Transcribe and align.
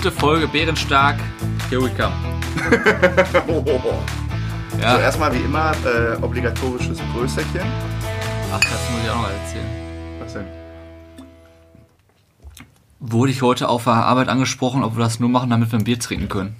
Fünfte 0.00 0.18
Folge 0.18 0.48
Bärenstark. 0.48 1.18
Here 1.68 1.82
we 1.82 1.90
come. 1.90 2.14
Ja. 4.80 4.94
So, 4.94 5.00
erstmal 5.02 5.34
wie 5.34 5.40
immer 5.42 5.72
äh, 5.84 6.16
obligatorisches 6.22 7.00
Größerchen. 7.12 7.60
Ach, 8.50 8.60
das 8.60 8.70
muss 8.70 9.04
ich 9.04 9.10
auch 9.10 9.16
noch 9.16 9.22
mal 9.22 9.30
erzählen. 9.32 9.66
Was 10.20 10.32
denn? 10.32 10.46
Wurde 12.98 13.30
ich 13.30 13.42
heute 13.42 13.68
auf 13.68 13.84
der 13.84 13.92
Arbeit 13.92 14.28
angesprochen, 14.28 14.82
ob 14.84 14.96
wir 14.96 15.04
das 15.04 15.20
nur 15.20 15.28
machen, 15.28 15.50
damit 15.50 15.70
wir 15.70 15.78
ein 15.78 15.84
Bier 15.84 15.98
trinken 16.00 16.30
können. 16.30 16.56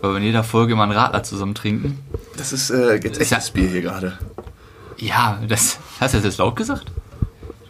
Weil 0.00 0.12
wir 0.12 0.18
in 0.18 0.22
jeder 0.22 0.44
Folge 0.44 0.74
immer 0.74 0.84
einen 0.84 0.92
Radler 0.92 1.24
zusammen 1.24 1.56
trinken. 1.56 1.98
Das 2.36 2.52
ist 2.52 2.70
äh, 2.70 2.94
jetzt 3.02 3.18
Ist 3.18 3.30
ja- 3.30 3.38
echtes 3.38 3.50
Bier 3.50 3.68
hier 3.68 3.82
gerade. 3.82 4.16
Ja, 4.98 5.40
das 5.48 5.80
hast 5.98 6.14
du 6.14 6.18
das 6.18 6.24
jetzt 6.26 6.38
laut 6.38 6.54
gesagt? 6.54 6.84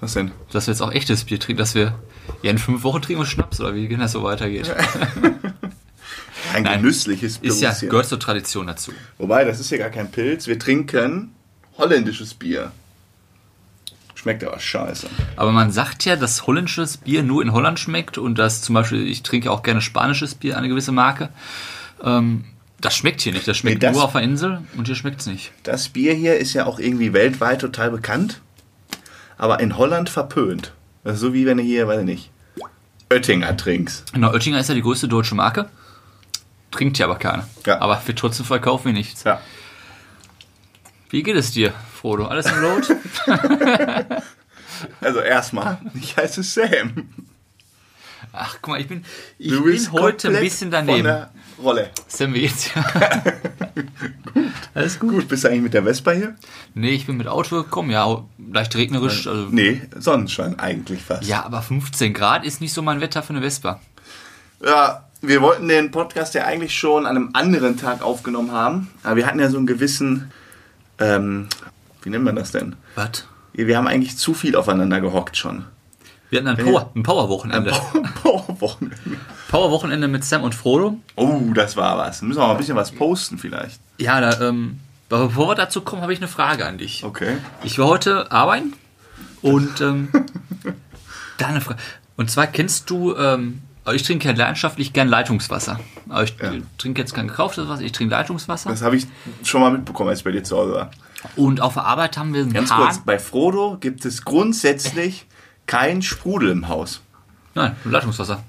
Was 0.00 0.12
denn? 0.12 0.32
Dass 0.52 0.66
wir 0.66 0.74
jetzt 0.74 0.82
auch 0.82 0.92
echtes 0.92 1.24
Bier 1.24 1.40
trinken, 1.40 1.60
dass 1.60 1.74
wir 1.74 1.94
ja 2.42 2.50
in 2.50 2.58
fünf 2.58 2.82
Wochen 2.82 3.02
trinken 3.02 3.22
wir 3.22 3.26
Schnaps 3.26 3.60
oder 3.60 3.74
wie, 3.74 3.88
wenn 3.90 4.00
das 4.00 4.12
so 4.12 4.22
weitergeht. 4.22 4.74
Ein 6.52 6.62
Nein. 6.64 6.82
genüssliches 6.82 7.38
Ist 7.38 7.60
ja, 7.60 7.72
gehört 7.72 8.06
zur 8.06 8.20
Tradition 8.20 8.66
dazu. 8.66 8.92
Wobei, 9.18 9.44
das 9.44 9.58
ist 9.60 9.70
hier 9.70 9.78
gar 9.78 9.90
kein 9.90 10.10
Pilz. 10.10 10.46
Wir 10.46 10.58
trinken 10.58 11.32
holländisches 11.78 12.34
Bier. 12.34 12.70
Schmeckt 14.14 14.44
aber 14.44 14.60
scheiße. 14.60 15.08
Aber 15.36 15.50
man 15.52 15.72
sagt 15.72 16.04
ja, 16.04 16.16
dass 16.16 16.46
holländisches 16.46 16.98
Bier 16.98 17.22
nur 17.22 17.42
in 17.42 17.52
Holland 17.52 17.80
schmeckt 17.80 18.18
und 18.18 18.38
dass 18.38 18.62
zum 18.62 18.74
Beispiel, 18.74 19.06
ich 19.08 19.22
trinke 19.22 19.50
auch 19.50 19.62
gerne 19.62 19.80
spanisches 19.80 20.34
Bier, 20.36 20.56
eine 20.56 20.68
gewisse 20.68 20.92
Marke. 20.92 21.30
Ähm, 22.02 22.44
das 22.80 22.94
schmeckt 22.94 23.22
hier 23.22 23.32
nicht. 23.32 23.48
Das 23.48 23.56
schmeckt 23.56 23.82
Nee, 23.82 23.88
das- 23.88 23.96
nur 23.96 24.04
auf 24.04 24.12
der 24.12 24.22
Insel 24.22 24.60
und 24.76 24.86
hier 24.86 24.94
schmeckt 24.94 25.20
es 25.20 25.26
nicht. 25.26 25.50
Das 25.64 25.88
Bier 25.88 26.14
hier 26.14 26.36
ist 26.36 26.52
ja 26.52 26.66
auch 26.66 26.78
irgendwie 26.78 27.12
weltweit 27.14 27.62
total 27.62 27.90
bekannt, 27.90 28.40
aber 29.38 29.58
in 29.60 29.76
Holland 29.76 30.08
verpönt. 30.10 30.72
Das 31.04 31.14
ist 31.14 31.20
so 31.20 31.32
wie 31.34 31.46
wenn 31.46 31.58
du 31.58 31.62
hier, 31.62 31.86
weiß 31.86 32.00
ich 32.00 32.06
nicht, 32.06 32.30
Oettinger 33.10 33.56
trinkst. 33.56 34.12
Genau, 34.12 34.32
Oettinger 34.32 34.58
ist 34.58 34.68
ja 34.68 34.74
die 34.74 34.82
größte 34.82 35.06
deutsche 35.06 35.34
Marke. 35.34 35.68
Trinkt 36.70 36.98
ja 36.98 37.06
aber 37.06 37.16
keiner. 37.16 37.46
Ja. 37.66 37.80
Aber 37.80 38.00
wir 38.04 38.16
trotzdem 38.16 38.46
verkaufen 38.46 38.86
wir 38.86 38.92
nichts. 38.94 39.22
Ja. 39.24 39.40
Wie 41.10 41.22
geht 41.22 41.36
es 41.36 41.52
dir, 41.52 41.72
Frodo? 41.94 42.26
Alles 42.26 42.46
im 42.46 42.60
Lot? 42.60 42.96
Also 45.00 45.20
erstmal, 45.20 45.78
ich 45.94 46.16
heiße 46.16 46.42
Sam. 46.42 47.08
Ach, 48.32 48.58
guck 48.60 48.74
mal, 48.74 48.80
ich 48.80 48.88
bin, 48.88 49.04
ich 49.38 49.50
bin 49.62 49.92
heute 49.92 50.28
ein 50.28 50.40
bisschen 50.40 50.72
Von 50.72 50.86
daneben. 50.86 51.04
der 51.04 51.30
Rolle. 51.62 51.90
Wie 52.18 52.40
geht's 52.40 52.72
dir? 52.72 52.84
Alles 54.74 54.98
gut? 54.98 55.10
Gut, 55.12 55.28
bist 55.28 55.44
du 55.44 55.48
eigentlich 55.48 55.62
mit 55.62 55.74
der 55.74 55.84
Vespa 55.84 56.10
hier? 56.12 56.34
Nee, 56.74 56.90
ich 56.90 57.06
bin 57.06 57.16
mit 57.16 57.28
Auto 57.28 57.62
gekommen, 57.62 57.90
ja, 57.90 58.24
leicht 58.52 58.74
regnerisch. 58.76 59.26
Also, 59.26 59.46
Nee, 59.50 59.82
Sonnenschein 59.98 60.58
eigentlich 60.58 61.02
fast. 61.02 61.24
Ja, 61.24 61.44
aber 61.44 61.62
15 61.62 62.12
Grad 62.12 62.44
ist 62.44 62.60
nicht 62.60 62.72
so 62.72 62.82
mein 62.82 63.00
Wetter 63.00 63.22
für 63.22 63.30
eine 63.32 63.42
Vespa. 63.42 63.80
Ja, 64.64 65.04
wir 65.22 65.40
wollten 65.42 65.68
den 65.68 65.90
Podcast 65.90 66.34
ja 66.34 66.44
eigentlich 66.44 66.74
schon 66.76 67.06
an 67.06 67.16
einem 67.16 67.30
anderen 67.34 67.76
Tag 67.76 68.02
aufgenommen 68.02 68.50
haben. 68.52 68.90
Aber 69.02 69.16
wir 69.16 69.26
hatten 69.26 69.38
ja 69.40 69.48
so 69.48 69.56
einen 69.58 69.66
gewissen, 69.66 70.32
ähm, 70.98 71.48
wie 72.02 72.10
nennt 72.10 72.24
man 72.24 72.36
das 72.36 72.50
denn? 72.50 72.74
Was? 72.96 73.26
Wir 73.52 73.76
haben 73.76 73.86
eigentlich 73.86 74.16
zu 74.16 74.34
viel 74.34 74.56
aufeinander 74.56 75.00
gehockt 75.00 75.36
schon. 75.36 75.64
Wir 76.30 76.40
hatten 76.40 76.48
ein 76.48 76.56
Power- 76.56 76.90
ein 76.96 77.02
Power-Wochenende. 77.04 77.72
Powerwochenende. 78.22 78.96
Power-Wochenende 79.54 80.08
mit 80.08 80.24
Sam 80.24 80.42
und 80.42 80.52
Frodo. 80.52 80.98
Oh, 81.14 81.40
das 81.54 81.76
war 81.76 81.96
was. 81.96 82.22
Müssen 82.22 82.40
wir 82.40 82.46
mal 82.48 82.50
ein 82.54 82.56
bisschen 82.58 82.74
was 82.74 82.90
posten 82.90 83.38
vielleicht. 83.38 83.78
Ja, 83.98 84.20
da, 84.20 84.48
ähm, 84.48 84.80
aber 85.08 85.28
bevor 85.28 85.46
wir 85.50 85.54
dazu 85.54 85.82
kommen, 85.82 86.02
habe 86.02 86.12
ich 86.12 86.18
eine 86.18 86.26
Frage 86.26 86.66
an 86.66 86.76
dich. 86.76 87.04
Okay. 87.04 87.36
Ich 87.62 87.78
war 87.78 87.86
heute 87.86 88.32
arbeiten 88.32 88.72
und 89.42 89.80
ähm, 89.80 90.08
da 91.38 91.46
eine 91.46 91.60
Frage. 91.60 91.78
Und 92.16 92.32
zwar 92.32 92.48
kennst 92.48 92.90
du, 92.90 93.14
ähm, 93.14 93.62
also 93.84 93.94
ich 93.94 94.02
trinke 94.02 94.26
ja 94.26 94.34
leidenschaftlich 94.34 94.92
gern 94.92 95.06
Leitungswasser. 95.06 95.78
Aber 96.08 96.24
ich 96.24 96.34
Ja. 96.42 96.50
trinke 96.76 97.00
jetzt 97.00 97.14
kein 97.14 97.28
gekauftes 97.28 97.68
Wasser, 97.68 97.82
ich 97.82 97.92
trinke 97.92 98.12
Leitungswasser. 98.12 98.70
Das 98.70 98.82
habe 98.82 98.96
ich 98.96 99.06
schon 99.44 99.60
mal 99.60 99.70
mitbekommen, 99.70 100.08
als 100.10 100.18
ich 100.18 100.24
bei 100.24 100.32
dir 100.32 100.42
zu 100.42 100.56
Hause 100.56 100.72
war. 100.72 100.90
Und 101.36 101.60
auf 101.60 101.74
der 101.74 101.84
Arbeit 101.84 102.18
haben 102.18 102.34
wir 102.34 102.42
einen 102.42 102.52
Ganz 102.52 102.72
Hahn. 102.72 102.86
kurz, 102.88 102.98
bei 103.04 103.20
Frodo 103.20 103.76
gibt 103.78 104.04
es 104.04 104.24
grundsätzlich 104.24 105.26
kein 105.66 106.02
Sprudel 106.02 106.50
im 106.50 106.66
Haus. 106.66 107.02
Nein, 107.54 107.76
Leitungswasser. 107.84 108.42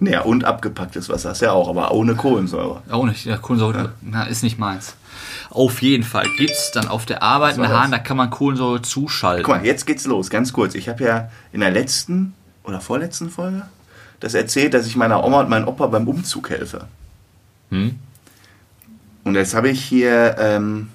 Naja, 0.00 0.22
und 0.22 0.44
abgepacktes 0.44 1.10
Wasser 1.10 1.32
ist 1.32 1.42
ja 1.42 1.52
auch, 1.52 1.68
aber 1.68 1.92
ohne 1.92 2.14
Kohlensäure. 2.14 2.82
Auch 2.90 3.04
nicht. 3.04 3.26
Ja, 3.26 3.36
Kohlensäure 3.36 3.92
na, 4.00 4.24
ist 4.24 4.42
nicht 4.42 4.58
meins. 4.58 4.96
Auf 5.50 5.82
jeden 5.82 6.04
Fall 6.04 6.26
gibt 6.38 6.52
es 6.52 6.70
dann 6.72 6.88
auf 6.88 7.04
der 7.04 7.22
Arbeit 7.22 7.58
einen 7.58 7.68
Hahn, 7.68 7.90
da 7.90 7.98
kann 7.98 8.16
man 8.16 8.30
Kohlensäure 8.30 8.80
zuschalten. 8.80 9.44
Guck 9.44 9.56
mal, 9.56 9.66
jetzt 9.66 9.86
geht's 9.86 10.06
los, 10.06 10.30
ganz 10.30 10.52
kurz. 10.54 10.74
Ich 10.74 10.88
habe 10.88 11.04
ja 11.04 11.30
in 11.52 11.60
der 11.60 11.70
letzten 11.70 12.34
oder 12.64 12.80
vorletzten 12.80 13.28
Folge 13.28 13.62
das 14.20 14.34
erzählt, 14.34 14.74
dass 14.74 14.86
ich 14.86 14.96
meiner 14.96 15.22
Oma 15.22 15.40
und 15.40 15.50
meinem 15.50 15.68
Opa 15.68 15.86
beim 15.86 16.08
Umzug 16.08 16.50
helfe. 16.50 16.86
Hm? 17.70 17.98
Und 19.24 19.34
jetzt 19.34 19.54
habe 19.54 19.68
ich 19.68 19.84
hier 19.84 20.36
ähm, 20.38 20.88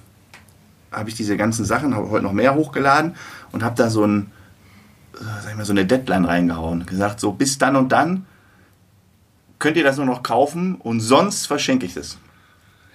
habe 0.95 1.09
ich 1.09 1.15
diese 1.15 1.37
ganzen 1.37 1.65
Sachen, 1.65 1.95
habe 1.95 2.09
heute 2.09 2.23
noch 2.23 2.31
mehr 2.31 2.55
hochgeladen 2.55 3.15
und 3.51 3.63
habe 3.63 3.75
da 3.75 3.89
so 3.89 4.05
ein, 4.05 4.31
äh, 5.13 5.41
sag 5.41 5.51
ich 5.51 5.57
mal, 5.57 5.65
so 5.65 5.73
eine 5.73 5.85
Deadline 5.85 6.25
reingehauen. 6.25 6.85
Gesagt, 6.85 7.19
so 7.19 7.33
bis 7.33 7.57
dann 7.57 7.75
und 7.75 7.91
dann 7.91 8.25
könnt 9.59 9.77
ihr 9.77 9.83
das 9.83 9.97
nur 9.97 10.05
noch 10.05 10.23
kaufen 10.23 10.75
und 10.75 10.99
sonst 10.99 11.45
verschenke 11.47 11.85
ich 11.85 11.93
das. 11.93 12.17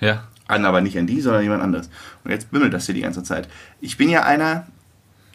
Ja. 0.00 0.25
An, 0.47 0.65
aber 0.65 0.81
nicht 0.81 0.98
an 0.98 1.06
die, 1.06 1.21
sondern 1.21 1.43
jemand 1.43 1.62
anderes. 1.62 1.91
Und 2.25 2.31
jetzt 2.31 2.50
bimmelt 2.50 2.75
das 2.75 2.87
hier 2.87 2.94
die 2.94 3.03
ganze 3.03 3.22
Zeit. 3.22 3.48
Ich 3.81 3.97
bin 3.97 4.09
ja 4.09 4.25
einer, 4.25 4.66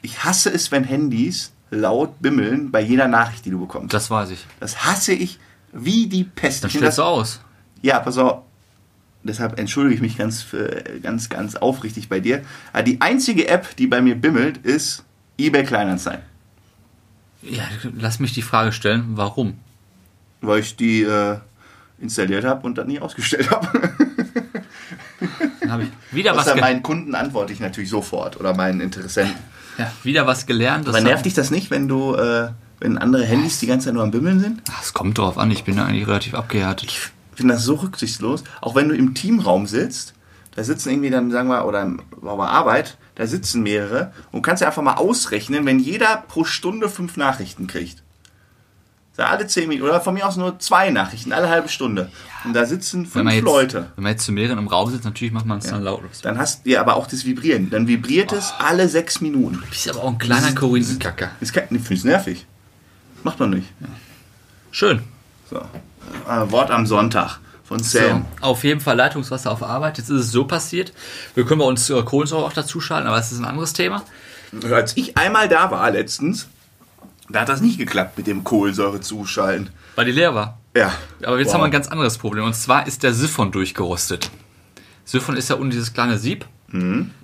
ich 0.02 0.24
hasse 0.24 0.50
es, 0.50 0.72
wenn 0.72 0.84
Handys 0.84 1.54
laut 1.72 2.22
bimmeln 2.22 2.72
bei 2.72 2.82
jeder 2.82 3.08
Nachricht, 3.08 3.46
die 3.46 3.52
du 3.52 3.60
bekommst. 3.60 3.94
Das 3.94 4.12
weiß 4.12 4.32
ich. 4.32 4.46
Das 4.60 4.86
hasse 4.86 5.14
ich 5.14 5.40
wie 5.72 6.08
die 6.08 6.24
Pest. 6.24 6.64
Dann 6.64 6.72
stellst 6.72 6.98
du 6.98 7.04
aus. 7.04 7.42
ja, 7.82 8.00
pass 8.00 8.18
auf. 8.18 8.42
Deshalb 9.24 9.58
entschuldige 9.58 9.96
ich 9.96 10.02
mich 10.02 10.18
ganz, 10.18 10.54
äh, 10.54 11.00
ganz, 11.02 11.30
ganz 11.30 11.56
aufrichtig 11.56 12.10
bei 12.10 12.20
dir. 12.20 12.44
Aber 12.74 12.84
die 12.84 13.02
einzige 13.02 13.48
App, 13.48 13.76
die 13.76 13.88
bei 13.88 14.00
mir 14.00 14.14
bimmelt, 14.16 14.58
ist 14.58 15.04
eBay 15.40 15.64
Kleinanzeigen. 15.64 16.24
Ja, 17.42 17.64
lass 17.98 18.20
mich 18.20 18.34
die 18.34 18.44
Frage 18.44 18.72
stellen, 18.72 19.14
warum? 19.16 19.56
Weil 20.48 20.60
ich 20.62 20.76
die 20.76 21.04
äh, 21.04 21.38
installiert 22.00 22.46
habe 22.46 22.66
und 22.66 22.78
dann 22.78 22.88
nie 22.88 23.00
ausgestellt 23.00 23.50
habe. 23.52 23.68
Dann 25.62 25.72
habe 25.72 25.84
ich 25.84 25.90
wieder 26.16 26.36
was, 26.36 26.44
Außer 26.46 26.54
ge 26.56 26.62
meinen 26.62 26.84
Kunden 26.84 27.16
antworte 27.16 27.54
ich 27.54 27.60
natürlich 27.60 27.90
sofort 27.90 28.40
oder 28.40 28.54
meinen 28.56 28.82
Interessenten. 28.82 29.36
ja, 29.78 29.92
wieder 30.04 30.28
was 30.28 30.46
gelernt. 30.46 30.88
Aber 30.88 31.02
nervt 31.02 31.26
dich 31.26 31.34
das 31.34 31.52
nicht, 31.52 31.72
wenn 31.72 31.88
du, 31.88 32.16
äh, 32.16 32.50
wenn 32.80 32.98
andere 32.98 33.26
Handys 33.26 33.60
die 33.60 33.68
ganze 33.68 33.86
Zeit 33.86 33.94
nur 33.96 34.04
am 34.04 34.12
Bimmeln 34.12 34.40
sind? 34.40 34.62
Es 34.82 34.94
kommt 34.94 35.18
drauf 35.18 35.38
an, 35.38 35.50
ich 35.52 35.64
bin 35.64 35.78
da 35.78 35.86
eigentlich 35.86 36.08
relativ 36.08 36.36
abgehärtet. 36.36 36.90
Ich 36.92 37.00
finde 37.36 37.56
das 37.56 37.64
so 37.64 37.76
rücksichtslos. 37.76 38.44
Auch 38.62 38.76
wenn 38.76 38.90
du 38.90 38.96
im 38.96 39.14
Teamraum 39.16 39.66
sitzt, 39.66 40.14
da 40.56 40.64
sitzen 40.64 40.90
irgendwie 40.90 41.10
dann, 41.10 41.32
sagen 41.32 41.50
wir, 41.50 41.66
oder 41.66 41.82
im- 41.82 42.02
bei 42.22 42.46
Arbeit, 42.46 42.98
da 43.16 43.26
sitzen 43.26 43.64
mehrere 43.64 44.12
und 44.32 44.42
kannst 44.42 44.62
ja 44.62 44.68
einfach 44.68 44.84
mal 44.84 44.96
ausrechnen, 44.96 45.66
wenn 45.66 45.80
jeder 45.80 46.24
pro 46.28 46.44
Stunde 46.44 46.90
fünf 46.90 47.18
Nachrichten 47.18 47.66
kriegt. 47.68 48.04
Alle 49.18 49.48
zehn 49.48 49.70
Minuten, 49.70 49.88
oder 49.90 50.02
von 50.02 50.14
mir 50.14 50.28
aus 50.28 50.36
nur 50.36 50.60
zwei 50.60 50.90
Nachrichten, 50.90 51.32
alle 51.32 51.48
halbe 51.50 51.70
Stunde. 51.70 52.12
Und 52.44 52.54
da 52.54 52.66
sitzen 52.66 53.06
fünf 53.06 53.32
jetzt, 53.32 53.44
Leute. 53.44 53.92
wenn 53.96 54.04
man 54.04 54.12
jetzt 54.14 54.26
zu 54.26 54.32
mehreren 54.34 54.58
im 54.60 54.68
Raum 54.68 54.92
sitzt, 54.92 55.06
natürlich 55.06 55.34
macht 55.34 55.46
man 55.46 55.60
es 55.60 55.68
dann 55.68 55.82
lautlos. 55.84 56.22
Dann 56.22 56.38
hast 56.38 56.66
du 56.66 56.72
ja 56.72 56.82
aber 56.82 56.96
auch 56.98 57.08
das 57.08 57.24
Vibrieren. 57.26 57.70
Dann 57.70 57.88
vibriert 57.88 58.34
es 58.34 58.54
alle 58.60 58.90
sechs 58.90 59.22
Minuten. 59.22 59.62
Du 59.62 59.68
bist 59.70 59.90
aber 59.90 60.04
auch 60.04 60.10
ein 60.10 60.18
kleiner 60.18 60.54
Korinenkacker. 60.54 61.32
Das 61.40 61.54
kann, 61.54 61.64
ich 61.70 61.82
finde 61.82 61.94
es 61.96 62.04
nervig. 62.04 62.46
Macht 63.24 63.40
man 63.40 63.52
nicht. 63.52 63.68
Schön. 64.72 65.02
So. 65.50 65.58
Äh, 65.58 66.52
Wort 66.52 66.70
am 66.70 66.86
Sonntag 66.86 67.40
von 67.64 67.80
So, 67.80 67.98
Sam. 68.00 68.26
auf 68.42 68.64
jeden 68.64 68.82
Fall 68.82 68.96
Leitungswasser 68.98 69.52
auf 69.52 69.64
Arbeit. 69.64 69.98
Jetzt 69.98 70.10
ist 70.10 70.20
es 70.26 70.32
so 70.32 70.46
passiert. 70.46 70.94
Wir 71.34 71.46
können 71.46 71.60
bei 71.60 71.66
uns 71.66 71.90
äh, 71.90 72.04
Kohlensäure 72.04 72.46
auch 72.46 72.54
dazu 72.54 72.82
schalten, 72.82 73.08
aber 73.08 73.18
das 73.18 73.32
ist 73.32 73.40
ein 73.40 73.46
anderes 73.46 73.74
Thema. 73.74 74.04
Als 74.72 74.96
ich 74.98 75.18
einmal 75.18 75.50
da 75.50 75.72
war 75.72 75.90
letztens, 75.90 76.48
da 77.30 77.42
hat 77.42 77.50
das 77.50 77.62
nicht 77.62 77.78
geklappt 77.78 78.18
mit 78.18 78.28
dem 78.28 78.44
Kohlensäure 78.44 79.02
zuschalten. 79.02 79.70
Weil 79.96 80.06
die 80.06 80.12
leer 80.12 80.36
war. 80.36 80.58
Ja. 80.76 80.92
Aber 81.24 81.40
jetzt 81.40 81.48
Wow. 81.48 81.54
haben 81.56 81.62
wir 81.62 81.66
ein 81.66 81.72
ganz 81.72 81.88
anderes 81.88 82.18
Problem. 82.18 82.44
Und 82.46 82.54
zwar 82.56 82.86
ist 82.88 83.04
der 83.04 83.14
Siphon 83.14 83.52
durchgerostet. 83.52 84.30
Siphon 85.06 85.38
ist 85.38 85.50
ja 85.50 85.56
unten 85.56 85.72
dieses 85.72 85.94
kleine 85.94 86.18
Sieb. 86.18 86.46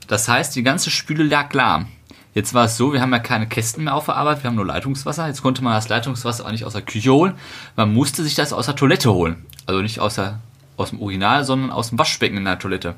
Das 0.07 0.27
heißt, 0.29 0.55
die 0.55 0.63
ganze 0.63 0.91
Spüle 0.91 1.23
lag 1.23 1.51
lahm. 1.53 1.87
Jetzt 2.33 2.53
war 2.53 2.65
es 2.65 2.77
so, 2.77 2.93
wir 2.93 3.01
haben 3.01 3.11
ja 3.11 3.19
keine 3.19 3.47
Kästen 3.49 3.83
mehr 3.83 3.95
auf 3.95 4.05
der 4.05 4.15
Arbeit, 4.15 4.41
wir 4.43 4.47
haben 4.49 4.55
nur 4.55 4.65
Leitungswasser. 4.65 5.27
Jetzt 5.27 5.41
konnte 5.41 5.61
man 5.63 5.73
das 5.73 5.89
Leitungswasser 5.89 6.45
auch 6.45 6.51
nicht 6.51 6.63
aus 6.63 6.71
der 6.73 6.83
Küche 6.83 7.11
holen. 7.11 7.33
Man 7.75 7.93
musste 7.93 8.23
sich 8.23 8.35
das 8.35 8.53
aus 8.53 8.67
der 8.67 8.77
Toilette 8.77 9.11
holen. 9.11 9.45
Also 9.65 9.81
nicht 9.81 9.99
aus, 9.99 10.15
der, 10.15 10.39
aus 10.77 10.91
dem 10.91 11.01
Original, 11.01 11.43
sondern 11.43 11.71
aus 11.71 11.89
dem 11.89 11.99
Waschbecken 11.99 12.37
in 12.37 12.45
der 12.45 12.57
Toilette. 12.59 12.95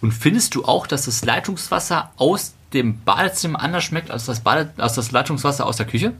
Und 0.00 0.12
findest 0.12 0.54
du 0.54 0.64
auch, 0.64 0.86
dass 0.86 1.06
das 1.06 1.24
Leitungswasser 1.24 2.12
aus 2.16 2.54
dem 2.72 3.00
Badezimmer 3.02 3.60
anders 3.60 3.84
schmeckt 3.84 4.10
als 4.10 4.26
das, 4.26 4.40
Bade, 4.40 4.70
als 4.76 4.94
das 4.94 5.10
Leitungswasser 5.10 5.66
aus 5.66 5.76
der 5.78 5.86
Küche? 5.86 6.12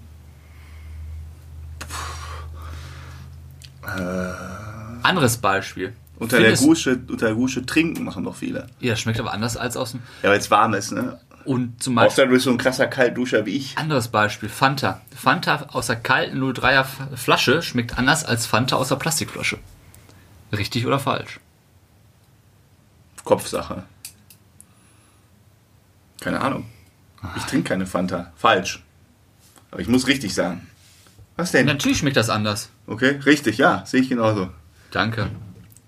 Anderes 5.03 5.37
Beispiel. 5.39 5.95
Unter 6.19 6.39
der, 6.39 6.47
Findest- 6.47 6.65
Gusche, 6.65 6.99
unter 7.09 7.27
der 7.27 7.35
Gusche 7.35 7.65
trinken 7.65 8.05
machen 8.05 8.25
doch 8.25 8.35
viele. 8.35 8.67
Ja, 8.81 8.97
schmeckt 8.97 9.21
aber 9.21 9.33
anders 9.33 9.57
als 9.57 9.77
aus 9.77 9.93
dem. 9.93 10.01
Ja, 10.23 10.31
weil 10.31 10.39
es 10.39 10.51
warm 10.51 10.75
ist, 10.75 10.91
ne? 10.93 11.21
Und 11.45 11.83
zum 11.83 11.95
Beispiel, 11.95 12.13
Außer 12.13 12.27
du 12.27 12.33
bist 12.33 12.45
so 12.45 12.51
ein 12.51 12.59
krasser 12.59 12.89
Kaltduscher 12.89 13.47
wie 13.47 13.57
ich. 13.57 13.79
anderes 13.79 14.09
Beispiel, 14.09 14.49
Fanta. 14.49 15.01
Fanta 15.15 15.67
aus 15.73 15.87
der 15.87 15.97
kalten 15.97 16.43
03er 16.43 16.81
F- 16.81 16.99
Flasche 17.15 17.63
schmeckt 17.63 17.97
anders 17.97 18.25
als 18.25 18.45
Fanta 18.47 18.77
aus 18.77 18.89
der 18.89 18.97
Plastikflasche. 18.97 19.59
Richtig 20.53 20.87
oder 20.87 20.99
falsch? 20.99 21.39
Kopfsache. 23.29 23.83
Keine 26.21 26.41
Ahnung. 26.41 26.65
Ich 27.37 27.45
trinke 27.45 27.69
keine 27.69 27.85
Fanta. 27.87 28.33
Falsch. 28.37 28.83
Aber 29.71 29.81
ich 29.83 29.89
muss 29.89 30.07
richtig 30.07 30.35
sagen. 30.35 30.67
Was 31.37 31.53
denn? 31.53 31.67
Natürlich 31.67 31.99
schmeckt 31.99 32.17
das 32.17 32.31
anders. 32.31 32.71
Okay, 32.87 33.21
richtig, 33.27 33.59
ja, 33.59 33.85
sehe 33.85 34.01
ich 34.01 34.09
genauso. 34.09 34.49
Danke. 34.91 35.29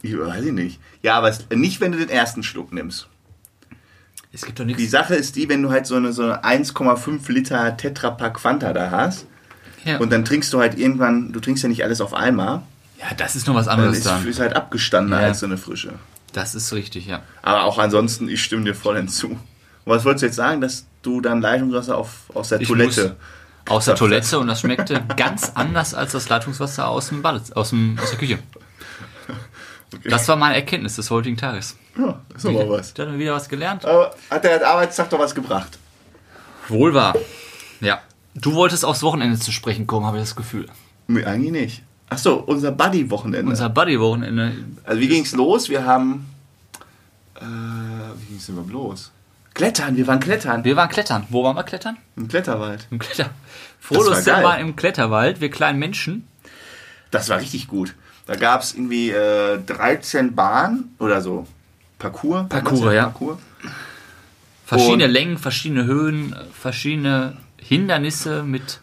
Ich 0.03 0.17
weiß 0.19 0.45
ich 0.45 0.53
nicht. 0.53 0.81
Ja, 1.03 1.17
aber 1.17 1.29
es, 1.31 1.47
nicht, 1.55 1.81
wenn 1.81 1.93
du 1.93 1.99
den 1.99 2.11
ersten 2.11 2.43
Schluck 2.43 2.73
nimmst. 2.75 3.09
Es 4.33 4.43
gibt 4.45 4.61
doch 4.61 4.67
Die 4.67 4.75
nichts. 4.75 4.91
Sache 4.91 5.15
ist 5.15 5.35
die, 5.37 5.49
wenn 5.49 5.63
du 5.63 5.71
halt 5.71 5.87
so 5.87 5.97
eine, 5.97 6.13
so 6.13 6.23
eine 6.23 6.45
1,5 6.45 7.33
Liter 7.33 7.75
Tetrapack 7.77 8.39
Fanta 8.39 8.73
da 8.75 8.91
hast 8.91 9.27
Ja. 9.85 9.97
und 9.97 10.13
dann 10.13 10.25
trinkst 10.27 10.53
du 10.53 10.61
halt 10.61 10.79
irgendwann, 10.79 11.33
du 11.33 11.41
trinkst 11.41 11.63
ja 11.63 11.69
nicht 11.71 11.83
alles 11.85 12.01
auf 12.03 12.13
einmal, 12.13 12.63
ja, 13.01 13.15
das 13.17 13.35
ist 13.35 13.47
noch 13.47 13.55
was 13.55 13.65
dann 13.67 13.79
anderes 13.79 13.99
ist, 13.99 14.07
dann. 14.07 14.27
ist 14.29 14.39
halt 14.41 14.55
abgestandener 14.55 15.21
Ja. 15.23 15.27
als 15.29 15.41
so 15.41 15.47
eine 15.47 15.57
frische. 15.57 15.95
Das 16.33 16.55
ist 16.55 16.73
richtig, 16.73 17.07
ja. 17.07 17.23
Aber 17.43 17.65
auch 17.65 17.79
ansonsten, 17.79 18.29
ich 18.29 18.43
stimme 18.43 18.65
dir 18.65 18.75
voll 18.75 18.97
hinzu. 18.97 19.31
Und 19.31 19.39
was 19.85 20.05
wolltest 20.05 20.23
du 20.23 20.27
jetzt 20.27 20.37
sagen, 20.37 20.61
dass 20.61 20.87
du 21.03 21.21
dann 21.21 21.41
Leitungswasser 21.41 21.97
auf, 21.97 22.31
aus 22.35 22.49
der 22.49 22.61
Ich 22.61 22.69
Toilette... 22.69 23.17
Aus 23.69 23.85
der 23.85 23.95
Toilette 23.95 24.39
und 24.39 24.49
das 24.49 24.61
schmeckte 24.61 25.01
ganz 25.17 25.53
anders 25.55 25.95
als 25.95 26.13
das 26.13 26.29
Leitungswasser 26.29 26.89
aus 26.89 27.09
dem 27.09 27.23
Bad, 27.23 27.55
aus, 27.57 27.71
dem, 27.71 27.99
aus 28.03 28.11
der 28.11 28.19
Küche. 28.19 28.39
Das 30.05 30.29
war 30.29 30.37
meine 30.37 30.55
Erkenntnis 30.55 30.95
des 30.97 31.11
heutigen 31.11 31.37
Tages. 31.37 31.77
Ja, 31.99 32.21
ist 32.35 32.45
doch 32.45 32.53
mal 32.53 32.69
was. 32.71 32.95
Da 32.95 33.03
hat 33.03 33.11
man 33.11 33.19
wieder 33.19 33.35
was 33.35 33.49
gelernt. 33.49 33.85
Aber 33.85 34.15
hat 34.31 34.45
der 34.45 34.65
Arbeitstag 34.65 35.11
doch 35.11 35.19
was 35.19 35.35
gebracht? 35.35 35.79
Wohl 36.69 36.95
wahr. 36.95 37.17
Ja. 37.81 38.01
Du 38.37 38.55
wolltest 38.55 38.85
aufs 38.85 39.03
Wochenende 39.03 39.37
zu 39.39 39.51
sprechen 39.51 39.89
kommen, 39.89 40.07
habe 40.07 40.19
ich 40.19 40.23
das 40.23 40.37
Gefühl. 40.37 40.67
Nee, 41.09 41.25
eigentlich 41.25 41.51
nicht. 41.51 41.83
Achso, 42.11 42.35
unser 42.47 42.73
Buddy-Wochenende. 42.73 43.49
Unser 43.51 43.69
Buddy-Wochenende. 43.71 44.53
Also 44.85 45.01
wie 45.01 45.09
ging's 45.09 45.33
los? 45.33 45.69
Wir 45.71 45.85
haben... 45.85 46.27
Äh, 47.37 47.43
wie 48.21 48.27
ging's 48.33 48.47
denn 48.47 48.57
überhaupt 48.57 48.73
los? 48.73 49.11
Klettern, 49.55 49.97
wir 49.97 50.07
waren 50.07 50.21
klettern. 50.21 50.65
Wir 50.65 50.77
waren 50.77 50.89
klettern. 50.89 51.27
Wo 51.31 51.45
waren 51.45 51.57
wir 51.57 51.63
klettern? 51.63 51.97
Im 52.17 52.29
Kletterwald. 52.29 52.87
Im 52.91 52.99
Kletter. 52.99 53.25
war 53.25 53.33
Frodo 53.81 54.13
ist 54.13 54.25
geil. 54.27 54.41
immer 54.43 54.59
im 54.59 54.77
Kletterwald, 54.77 55.41
wir 55.41 55.51
kleinen 55.51 55.79
Menschen. 55.79 56.27
Das 57.11 57.29
war 57.29 57.41
richtig 57.41 57.67
gut. 57.69 57.95
Da 58.27 58.37
gab 58.37 58.63
es 58.63 58.75
irgendwie 58.75 59.11
äh, 59.11 59.59
13 59.65 60.35
Bahnen 60.35 60.95
oder 60.99 61.21
so. 61.21 61.47
Parcours. 61.99 62.49
Parcours, 62.49 62.95
ja. 62.95 63.05
Parcours. 63.05 63.39
Verschiedene 64.67 65.07
Und- 65.07 65.11
Längen, 65.11 65.39
verschiedene 65.39 65.85
Höhen, 65.85 66.33
äh, 66.33 66.37
verschiedene 66.53 67.37
Hindernisse 67.59 68.43
mit 68.45 68.81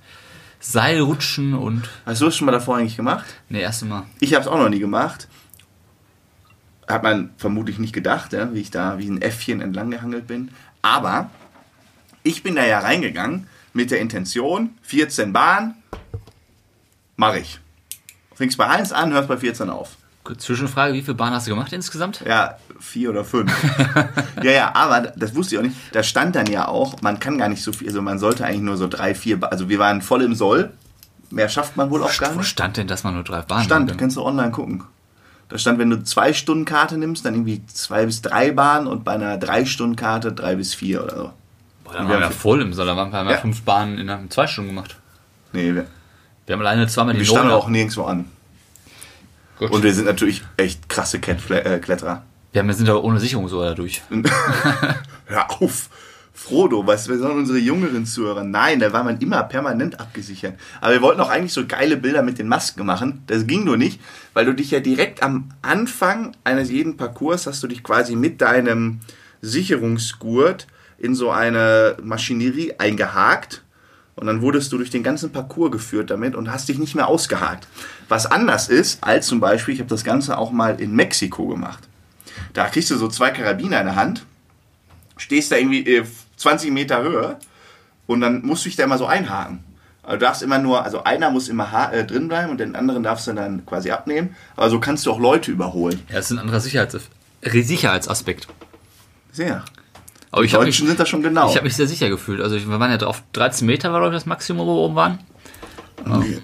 Seilrutschen 0.59 1.53
und. 1.53 1.89
Hast 2.05 2.21
du 2.21 2.25
das 2.25 2.35
schon 2.35 2.45
mal 2.45 2.51
davor 2.51 2.77
eigentlich 2.77 2.97
gemacht? 2.97 3.25
Ne, 3.49 3.61
erste 3.61 3.85
Mal. 3.85 4.05
Ich 4.19 4.33
habe 4.33 4.41
es 4.41 4.47
auch 4.47 4.57
noch 4.57 4.69
nie 4.69 4.79
gemacht. 4.79 5.27
Hat 6.87 7.03
man 7.03 7.31
vermutlich 7.37 7.79
nicht 7.79 7.93
gedacht, 7.93 8.33
ja, 8.33 8.53
wie 8.53 8.61
ich 8.61 8.71
da 8.71 8.97
wie 8.97 9.09
ein 9.09 9.21
Äffchen 9.21 9.61
entlang 9.61 9.91
gehangelt 9.91 10.27
bin. 10.27 10.51
Aber 10.81 11.29
ich 12.23 12.43
bin 12.43 12.55
da 12.55 12.65
ja 12.65 12.79
reingegangen 12.79 13.47
mit 13.73 13.91
der 13.91 13.99
Intention, 13.99 14.71
14 14.83 15.33
Bahnen, 15.33 15.75
mache 17.15 17.39
ich. 17.39 17.59
Fängst 18.35 18.57
bei 18.57 18.67
1 18.67 18.91
an, 18.93 19.13
hörst 19.13 19.27
bei 19.27 19.37
14 19.37 19.69
auf. 19.69 19.97
Zwischenfrage, 20.35 20.93
wie 20.93 21.01
viele 21.01 21.15
Bahnen 21.15 21.35
hast 21.35 21.47
du 21.47 21.51
gemacht 21.51 21.71
insgesamt? 21.71 22.21
Ja, 22.27 22.57
vier 22.79 23.11
oder 23.11 23.23
fünf. 23.23 23.51
ja, 24.43 24.51
ja, 24.51 24.75
aber 24.75 25.13
das 25.15 25.33
wusste 25.35 25.55
ich 25.55 25.59
auch 25.59 25.63
nicht. 25.63 25.75
Da 25.93 26.03
stand 26.03 26.35
dann 26.35 26.47
ja 26.47 26.67
auch, 26.67 27.01
man 27.01 27.19
kann 27.19 27.37
gar 27.37 27.49
nicht 27.49 27.63
so 27.63 27.71
viel, 27.71 27.87
also 27.87 28.01
man 28.01 28.19
sollte 28.19 28.45
eigentlich 28.45 28.61
nur 28.61 28.77
so 28.77 28.87
drei, 28.87 29.15
vier, 29.15 29.39
also 29.51 29.69
wir 29.69 29.79
waren 29.79 30.01
voll 30.01 30.21
im 30.23 30.35
Soll. 30.35 30.71
Mehr 31.29 31.49
schafft 31.49 31.75
man 31.77 31.89
wohl 31.89 32.03
auch 32.03 32.17
gar 32.17 32.33
Wo 32.33 32.39
nicht. 32.39 32.47
stand 32.49 32.77
denn, 32.77 32.87
dass 32.87 33.03
man 33.03 33.13
nur 33.13 33.23
drei 33.23 33.41
Bahnen 33.41 33.65
Stand, 33.65 33.97
kannst 33.97 34.15
du 34.17 34.23
online 34.23 34.51
gucken. 34.51 34.83
Da 35.49 35.57
stand, 35.57 35.79
wenn 35.79 35.89
du 35.89 36.03
zwei 36.03 36.33
Stunden 36.33 36.65
Karte 36.65 36.97
nimmst, 36.97 37.25
dann 37.25 37.33
irgendwie 37.33 37.65
zwei 37.67 38.05
bis 38.05 38.21
drei 38.21 38.51
Bahnen 38.51 38.87
und 38.87 39.03
bei 39.05 39.13
einer 39.13 39.37
drei 39.37 39.65
Stunden 39.65 39.95
Karte 39.95 40.31
drei 40.33 40.55
bis 40.55 40.73
vier 40.73 41.03
oder 41.03 41.15
so. 41.15 41.33
Boah, 41.83 41.93
dann 41.93 42.09
waren 42.09 42.19
wir 42.19 42.31
voll 42.31 42.61
im 42.61 42.73
Soll, 42.73 42.85
da 42.85 42.97
waren 42.97 43.11
wir 43.11 43.31
Ja. 43.31 43.37
fünf 43.37 43.61
Bahnen 43.63 43.97
in 43.97 44.31
zwei 44.31 44.47
Stunden 44.47 44.69
gemacht. 44.71 44.97
Nee, 45.53 45.73
wir, 45.73 45.85
Wir 46.45 46.53
haben 46.53 46.61
alleine 46.61 46.87
zweimal 46.87 47.13
die 47.13 47.21
wir 47.21 47.25
standen 47.27 47.51
auch 47.51 47.67
nirgendwo 47.69 48.03
an. 48.03 48.25
Gut. 49.59 49.71
Und 49.71 49.83
wir 49.83 49.93
sind 49.93 50.05
natürlich 50.05 50.43
echt 50.57 50.87
krasse 50.89 51.17
äh, 51.17 51.79
Kletterer. 51.79 52.23
Ja, 52.53 52.63
wir 52.63 52.73
sind 52.73 52.89
aber 52.89 53.03
ohne 53.03 53.19
Sicherung 53.19 53.47
so 53.47 53.61
dadurch. 53.61 54.01
Hör 55.25 55.51
auf! 55.61 55.89
Frodo, 56.33 56.85
was 56.85 57.09
wir 57.09 57.17
sollen 57.17 57.39
unsere 57.39 57.57
jüngeren 57.57 58.05
Zuhörer? 58.05 58.43
Nein, 58.43 58.79
da 58.79 58.93
war 58.93 59.03
man 59.03 59.17
immer 59.17 59.41
permanent 59.43 59.99
abgesichert. 59.99 60.53
Aber 60.79 60.93
wir 60.93 61.01
wollten 61.01 61.19
auch 61.19 61.29
eigentlich 61.29 61.51
so 61.51 61.65
geile 61.65 61.97
Bilder 61.97 62.21
mit 62.21 62.37
den 62.37 62.47
Masken 62.47 62.85
machen. 62.85 63.23
Das 63.25 63.47
ging 63.47 63.63
nur 63.63 63.75
nicht, 63.75 63.99
weil 64.33 64.45
du 64.45 64.53
dich 64.53 64.69
ja 64.69 64.79
direkt 64.79 65.23
am 65.23 65.49
Anfang 65.63 66.37
eines 66.43 66.69
jeden 66.69 66.95
Parcours 66.95 67.47
hast 67.47 67.63
du 67.63 67.67
dich 67.67 67.83
quasi 67.83 68.15
mit 68.15 68.39
deinem 68.39 68.99
Sicherungsgurt 69.41 70.67
in 70.99 71.15
so 71.15 71.31
eine 71.31 71.97
Maschinerie 72.03 72.75
eingehakt. 72.77 73.63
Und 74.17 74.27
dann 74.27 74.41
wurdest 74.41 74.73
du 74.73 74.77
durch 74.77 74.89
den 74.89 75.03
ganzen 75.03 75.31
Parcours 75.31 75.71
geführt 75.71 76.09
damit 76.09 76.35
und 76.35 76.51
hast 76.51 76.67
dich 76.67 76.79
nicht 76.79 76.95
mehr 76.95 77.07
ausgehakt. 77.07 77.67
Was 78.09 78.25
anders 78.25 78.67
ist, 78.67 79.01
als 79.01 79.27
zum 79.27 79.39
Beispiel, 79.39 79.75
ich 79.75 79.79
habe 79.79 79.89
das 79.89 80.03
Ganze 80.03 80.37
auch 80.37 80.51
mal 80.51 80.81
in 80.81 80.93
Mexiko 80.93 81.47
gemacht. 81.47 81.87
Da 82.53 82.67
kriegst 82.67 82.91
du 82.91 82.97
so 82.97 83.07
zwei 83.07 83.29
Karabiner 83.29 83.79
in 83.79 83.85
der 83.85 83.95
Hand 83.95 84.25
stehst 85.17 85.51
da 85.51 85.57
irgendwie 85.57 85.85
äh, 85.85 86.05
20 86.37 86.71
Meter 86.71 87.01
Höhe 87.03 87.37
und 88.05 88.21
dann 88.21 88.45
musst 88.45 88.65
du 88.65 88.69
dich 88.69 88.75
da 88.75 88.83
immer 88.83 88.97
so 88.97 89.05
einhaken. 89.05 89.63
Also 90.03 90.19
du 90.19 90.25
darfst 90.25 90.41
immer 90.41 90.59
nur, 90.59 90.83
also 90.83 91.03
einer 91.03 91.29
muss 91.29 91.49
immer 91.49 91.91
äh, 91.91 92.05
drin 92.05 92.27
bleiben 92.29 92.51
und 92.51 92.59
den 92.59 92.75
anderen 92.75 93.03
darfst 93.03 93.27
du 93.27 93.33
dann 93.33 93.65
quasi 93.65 93.91
abnehmen. 93.91 94.35
Aber 94.55 94.69
so 94.69 94.79
kannst 94.79 95.05
du 95.05 95.11
auch 95.11 95.19
Leute 95.19 95.51
überholen. 95.51 96.01
Ja, 96.07 96.15
das 96.15 96.27
ist 96.27 96.31
ein 96.31 96.39
anderer 96.39 96.61
Sicherheits 96.61 96.97
Sicherheitsaspekt. 97.43 98.47
Sehr. 99.31 99.65
Aber 100.31 100.43
ich 100.43 100.51
Die 100.51 100.55
habe 100.55 100.65
mich, 100.65 100.75
Deutschen 100.75 100.87
sind 100.87 100.99
da 100.99 101.05
schon 101.05 101.21
genau. 101.23 101.49
ich 101.49 101.55
hab 101.55 101.63
mich 101.63 101.75
sehr 101.75 101.87
sicher 101.87 102.09
gefühlt. 102.09 102.41
Also 102.41 102.55
wir 102.55 102.79
waren 102.79 102.91
ja 102.91 103.07
auf 103.07 103.23
13 103.33 103.65
Meter, 103.65 103.91
war 103.93 103.99
glaube 104.01 104.15
ich 104.15 104.21
das 104.21 104.25
Maximum, 104.25 104.67
wo 104.67 104.75
wir 104.75 104.81
oben 104.81 104.95
waren. 104.95 105.19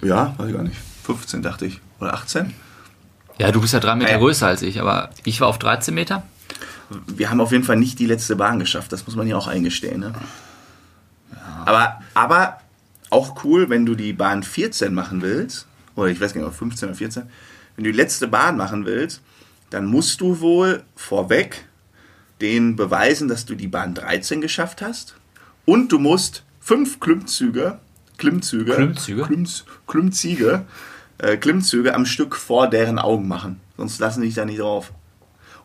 ja, 0.01 0.33
weiß 0.37 0.47
ich 0.47 0.53
gar 0.55 0.63
nicht. 0.63 0.77
15 1.03 1.41
dachte 1.41 1.65
ich. 1.65 1.81
Oder 1.99 2.13
18? 2.13 2.53
Ja, 3.39 3.51
du 3.51 3.59
bist 3.61 3.73
ja 3.73 3.79
drei 3.79 3.95
Meter 3.95 4.11
Ja. 4.11 4.17
größer 4.17 4.47
als 4.47 4.61
ich, 4.61 4.79
aber 4.79 5.09
ich 5.25 5.41
war 5.41 5.47
auf 5.47 5.59
13 5.59 5.93
Meter. 5.93 6.23
Wir 7.07 7.29
haben 7.29 7.41
auf 7.41 7.51
jeden 7.51 7.63
Fall 7.63 7.75
nicht 7.77 7.99
die 7.99 8.05
letzte 8.05 8.35
Bahn 8.35 8.59
geschafft. 8.59 8.91
Das 8.91 9.05
muss 9.05 9.15
man 9.15 9.27
ja 9.27 9.35
auch 9.35 9.47
eingestehen. 9.47 9.99
Ne? 10.01 10.13
Aber, 11.65 11.99
aber 12.13 12.57
auch 13.09 13.43
cool, 13.43 13.69
wenn 13.69 13.85
du 13.85 13.95
die 13.95 14.13
Bahn 14.13 14.43
14 14.43 14.93
machen 14.93 15.21
willst, 15.21 15.67
oder 15.95 16.07
ich 16.07 16.19
weiß 16.21 16.33
gar 16.33 16.41
nicht, 16.41 16.49
ob 16.49 16.55
15 16.55 16.89
oder 16.89 16.97
14, 16.97 17.23
wenn 17.75 17.83
du 17.85 17.91
die 17.91 17.97
letzte 17.97 18.27
Bahn 18.27 18.57
machen 18.57 18.85
willst, 18.85 19.21
dann 19.69 19.85
musst 19.85 20.21
du 20.21 20.39
wohl 20.39 20.83
vorweg 20.95 21.65
den 22.41 22.75
beweisen, 22.75 23.27
dass 23.27 23.45
du 23.45 23.55
die 23.55 23.67
Bahn 23.67 23.93
13 23.93 24.41
geschafft 24.41 24.81
hast. 24.81 25.15
Und 25.65 25.91
du 25.91 25.99
musst 25.99 26.43
fünf 26.59 26.99
Klimmzüge, 26.99 27.79
Klimmzüge, 28.17 28.73
Klimmzüge? 28.75 29.23
Klimms, 29.23 29.65
Klimmzüge, 29.87 30.65
äh, 31.17 31.37
Klimmzüge 31.37 31.93
am 31.93 32.05
Stück 32.05 32.35
vor 32.35 32.69
deren 32.69 32.99
Augen 32.99 33.27
machen. 33.27 33.59
Sonst 33.77 33.99
lassen 33.99 34.21
die 34.21 34.27
dich 34.27 34.35
da 34.35 34.45
nicht 34.45 34.59
drauf. 34.59 34.91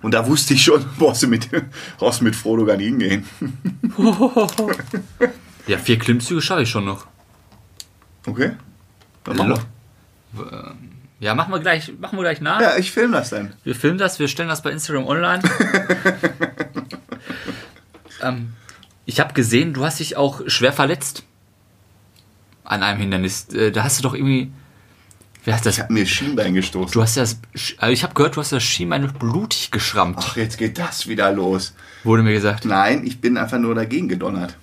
Und 0.00 0.12
da 0.14 0.26
wusste 0.26 0.54
ich 0.54 0.62
schon, 0.62 0.84
brauchst 0.98 1.24
du 1.24 1.26
mit, 1.26 1.48
brauchst 1.98 2.22
mit 2.22 2.36
Frodo 2.36 2.64
gar 2.64 2.76
nicht 2.76 2.86
hingehen. 2.86 3.24
Ja, 5.68 5.76
vier 5.76 5.98
Klimmzüge 5.98 6.40
schaffe 6.40 6.62
ich 6.62 6.70
schon 6.70 6.86
noch. 6.86 7.06
Okay? 8.26 8.52
Dann 9.24 9.36
machen 9.36 9.60
wir. 10.32 10.74
Ja, 11.20 11.34
machen 11.34 11.52
wir 11.52 11.58
gleich, 11.58 11.92
machen 11.98 12.16
wir 12.16 12.22
gleich 12.22 12.40
nach. 12.40 12.60
Ja, 12.60 12.76
ich 12.76 12.92
film 12.92 13.12
das 13.12 13.30
dann. 13.30 13.52
Wir 13.64 13.74
filmen 13.74 13.98
das, 13.98 14.20
wir 14.20 14.28
stellen 14.28 14.48
das 14.48 14.62
bei 14.62 14.70
Instagram 14.70 15.06
online. 15.06 15.42
ähm, 18.22 18.52
ich 19.04 19.20
habe 19.20 19.34
gesehen, 19.34 19.74
du 19.74 19.84
hast 19.84 19.98
dich 19.98 20.16
auch 20.16 20.42
schwer 20.46 20.72
verletzt. 20.72 21.24
An 22.62 22.82
einem 22.82 23.00
Hindernis. 23.00 23.48
Äh, 23.48 23.72
Da 23.72 23.84
hast 23.84 23.98
du 23.98 24.02
doch 24.02 24.14
irgendwie. 24.14 24.52
Wer 25.44 25.56
hat 25.56 25.64
das? 25.64 25.76
Ich 25.76 25.82
habe 25.82 25.92
mir 25.92 26.06
Schienbein 26.06 26.54
gestoßen. 26.54 26.92
Du 26.92 27.02
hast 27.02 27.16
das. 27.16 27.40
Also 27.78 27.92
ich 27.92 28.02
habe 28.02 28.14
gehört, 28.14 28.36
du 28.36 28.40
hast 28.40 28.52
das 28.52 28.62
Schienbein 28.62 29.10
blutig 29.18 29.70
geschrammt. 29.70 30.18
Ach, 30.20 30.36
jetzt 30.36 30.58
geht 30.58 30.78
das 30.78 31.08
wieder 31.08 31.32
los. 31.32 31.74
Wurde 32.04 32.22
mir 32.22 32.34
gesagt. 32.34 32.64
Nein, 32.64 33.06
ich 33.06 33.20
bin 33.20 33.38
einfach 33.38 33.58
nur 33.58 33.74
dagegen 33.74 34.08
gedonnert. 34.08 34.56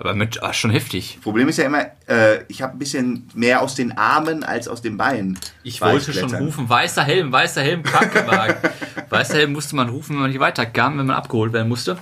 Aber 0.00 0.14
mit, 0.14 0.42
ah, 0.44 0.52
schon 0.52 0.70
heftig. 0.70 1.18
Problem 1.22 1.48
ist 1.48 1.56
ja 1.58 1.64
immer, 1.64 1.86
äh, 2.08 2.44
ich 2.46 2.62
habe 2.62 2.74
ein 2.74 2.78
bisschen 2.78 3.28
mehr 3.34 3.60
aus 3.62 3.74
den 3.74 3.98
Armen 3.98 4.44
als 4.44 4.68
aus 4.68 4.80
den 4.80 4.96
Beinen. 4.96 5.38
Ich 5.64 5.80
wollte 5.80 6.12
schon 6.12 6.32
rufen, 6.34 6.68
weißer 6.68 7.02
Helm, 7.02 7.32
weißer 7.32 7.62
Helm, 7.62 7.82
Krankenwagen. 7.82 8.56
weißer 9.10 9.34
Helm 9.34 9.52
musste 9.52 9.74
man 9.74 9.88
rufen, 9.88 10.14
wenn 10.14 10.22
man 10.22 10.30
nicht 10.30 10.38
weiterkam, 10.38 10.98
wenn 10.98 11.06
man 11.06 11.16
abgeholt 11.16 11.52
werden 11.52 11.68
musste. 11.68 11.98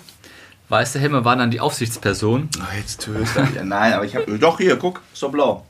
Weiße 0.69 0.99
Helme 0.99 1.25
waren 1.25 1.39
dann 1.39 1.51
die 1.51 1.61
Aufsichtsperson. 1.61 2.51
Ach, 2.61 2.75
jetzt 2.75 3.01
töst 3.03 3.37
du 3.37 3.49
wieder. 3.49 3.65
Nein, 3.65 3.95
aber 3.95 4.05
ich 4.05 4.15
habe. 4.15 4.39
Doch, 4.39 4.59
hier, 4.59 4.77
guck, 4.77 5.01
doch 5.19 5.31
blau. 5.31 5.65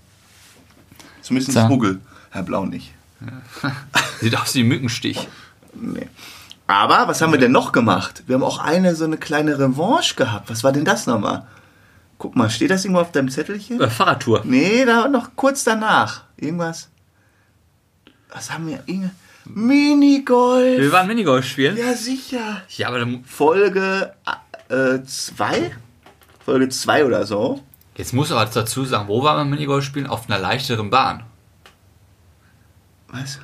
Zumindest 1.23 1.53
So. 1.53 1.61
ein 1.61 1.67
Smuggle. 1.67 2.01
Herr 2.31 2.43
Blau 2.43 2.65
nicht. 2.67 2.93
Sieht 4.21 4.37
aus 4.39 4.55
wie 4.55 4.65
Mückenstich. 4.65 5.29
Nee. 5.75 6.09
Aber 6.67 7.07
was 7.07 7.21
haben 7.21 7.33
wir 7.33 7.39
denn 7.39 7.53
noch 7.53 7.73
gemacht? 7.73 8.25
Wir 8.27 8.35
haben 8.35 8.43
auch 8.43 8.59
eine 8.59 8.95
so 8.97 9.05
eine 9.05 9.17
kleine 9.17 9.59
Revanche 9.59 10.17
gehabt. 10.17 10.51
Was 10.51 10.65
war 10.65 10.73
denn 10.73 10.85
das 10.85 11.07
nochmal? 11.07 11.47
Guck 12.19 12.35
mal, 12.35 12.49
steht 12.49 12.71
das 12.71 12.85
irgendwo 12.85 13.03
auf 13.03 13.13
deinem 13.13 13.29
Zettelchen? 13.29 13.81
Äh, 13.81 13.91
Fahrradtour. 13.91 14.43
Nee, 14.45 14.85
da 14.85 15.09
noch 15.09 15.37
kurz 15.37 15.65
danach. 15.65 16.25
Irgendwas. 16.37 16.89
Was 18.33 18.51
haben 18.51 18.67
wir? 18.69 18.83
Inge? 18.87 19.11
Minigolf. 19.45 20.81
Wir 20.81 20.93
waren 20.93 21.07
Minigolf 21.07 21.45
spielen. 21.45 21.77
Ja, 21.77 21.95
sicher. 21.95 22.63
Ja, 22.71 22.89
aber 22.89 23.01
dann, 23.01 23.25
Folge 23.25 24.15
2? 24.69 25.71
Folge 26.45 26.69
2 26.69 27.05
oder 27.05 27.27
so. 27.27 27.63
jetzt 27.97 28.13
muss 28.13 28.33
aber 28.33 28.45
dazu 28.47 28.85
sagen, 28.85 29.09
wo 29.09 29.23
waren 29.23 29.47
wir 29.47 29.55
Minigolf 29.57 29.85
spielen? 29.85 30.07
Auf 30.07 30.29
einer 30.29 30.39
leichteren 30.39 30.91
Bahn. 30.91 31.23
Was? 33.09 33.39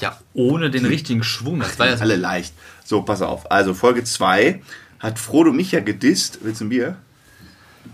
Ja, 0.00 0.18
ohne 0.34 0.70
den 0.70 0.86
richtigen 0.86 1.22
Schwung. 1.22 1.60
Das 1.60 1.78
war 1.78 1.86
ja 1.86 1.96
so 1.96 2.02
Alle 2.02 2.16
leicht. 2.16 2.54
So, 2.84 3.02
pass 3.02 3.22
auf. 3.22 3.50
Also, 3.50 3.74
Folge 3.74 4.02
2 4.02 4.62
hat 4.98 5.18
Frodo 5.18 5.52
mich 5.52 5.72
ja 5.72 5.80
gedisst. 5.80 6.40
Willst 6.42 6.60
du 6.60 6.66
ein 6.66 6.70
Bier? 6.70 6.96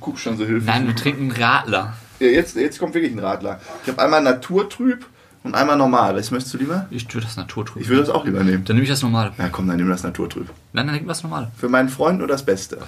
Du 0.01 0.05
guckst 0.07 0.23
schon 0.25 0.37
so 0.37 0.45
hilfreich. 0.45 0.67
Nein, 0.75 0.87
wir 0.87 0.97
trinken 0.97 1.31
Radler. 1.31 1.95
Ja, 2.21 2.29
jetzt, 2.29 2.57
jetzt 2.57 2.79
kommt 2.79 2.95
wirklich 2.95 3.13
ein 3.13 3.19
Radler. 3.19 3.61
Ich 3.83 3.89
habe 3.91 4.03
einmal 4.03 4.23
naturtrüb 4.23 5.05
und 5.43 5.55
einmal 5.55 5.77
normal. 5.77 6.17
Was 6.17 6.31
möchtest 6.31 6.55
du 6.55 6.59
lieber? 6.59 6.87
Ich 6.91 7.07
tue 7.07 7.21
das 7.21 7.37
Naturtrüb. 7.37 7.83
Ich 7.83 7.89
würde 7.89 8.03
das 8.03 8.11
auch 8.11 8.25
lieber 8.25 8.43
nehmen. 8.43 8.65
Dann 8.65 8.77
nehme 8.77 8.85
ich 8.85 8.91
das 8.91 9.03
normale. 9.03 9.33
Na 9.39 9.49
komm, 9.49 9.69
dann 9.69 9.77
nimm 9.77 9.89
das 9.89 10.03
naturtrüb. 10.03 10.49
Nein, 10.73 10.87
dann 10.87 10.95
nehmen 10.95 11.07
wir 11.07 11.11
das 11.11 11.23
normale. 11.23 11.51
Für 11.57 11.69
meinen 11.69 11.89
Freund 11.89 12.19
nur 12.19 12.29
das 12.29 12.45
Beste. 12.45 12.79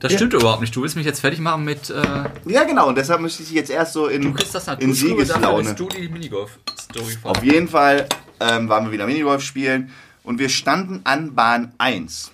Das 0.00 0.12
stimmt 0.12 0.34
überhaupt 0.34 0.60
nicht. 0.60 0.74
Du 0.74 0.82
willst 0.82 0.96
mich 0.96 1.06
jetzt 1.06 1.20
fertig 1.20 1.40
machen 1.40 1.64
mit. 1.64 1.90
Äh, 1.90 2.02
Ja, 2.46 2.64
genau. 2.64 2.88
Und 2.88 2.96
deshalb 2.98 3.20
müsste 3.20 3.42
ich 3.42 3.50
jetzt 3.50 3.70
erst 3.70 3.92
so 3.92 4.06
in, 4.08 4.22
du 4.22 4.32
kriegst 4.32 4.54
das 4.54 4.66
in 4.78 4.92
Siegeslaune. 4.92 5.74
du 5.74 5.88
die 5.88 6.08
Minigolf-Story 6.08 7.18
Auf 7.22 7.42
jeden 7.42 7.68
Fall 7.68 8.06
ähm, 8.40 8.68
waren 8.68 8.84
wir 8.86 8.92
wieder 8.92 9.06
Minigolf 9.06 9.42
spielen 9.42 9.90
und 10.22 10.38
wir 10.38 10.48
standen 10.48 11.00
an 11.04 11.34
Bahn 11.34 11.72
1. 11.78 12.32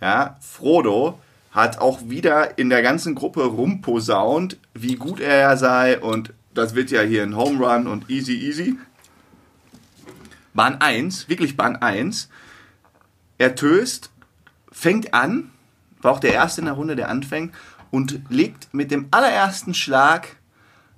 Ja, 0.00 0.36
Frodo 0.40 1.18
hat 1.58 1.80
auch 1.80 2.08
wieder 2.08 2.56
in 2.56 2.70
der 2.70 2.82
ganzen 2.82 3.16
Gruppe 3.16 3.44
rumposaunt, 3.44 4.58
wie 4.74 4.94
gut 4.94 5.18
er 5.18 5.38
ja 5.38 5.56
sei 5.56 5.98
und 5.98 6.32
das 6.54 6.76
wird 6.76 6.90
ja 6.92 7.02
hier 7.02 7.24
ein 7.24 7.36
Home 7.36 7.66
Run 7.66 7.88
und 7.88 8.08
easy 8.08 8.34
easy. 8.34 8.76
Bahn 10.54 10.80
1, 10.80 11.28
wirklich 11.28 11.56
Bahn 11.56 11.74
1. 11.74 12.28
Er 13.38 13.56
töst, 13.56 14.10
fängt 14.70 15.14
an, 15.14 15.50
war 16.00 16.12
auch 16.12 16.20
der 16.20 16.32
Erste 16.32 16.60
in 16.60 16.66
der 16.66 16.74
Runde, 16.74 16.94
der 16.94 17.08
anfängt 17.08 17.52
und 17.90 18.20
legt 18.28 18.72
mit 18.72 18.92
dem 18.92 19.08
allerersten 19.10 19.74
Schlag 19.74 20.36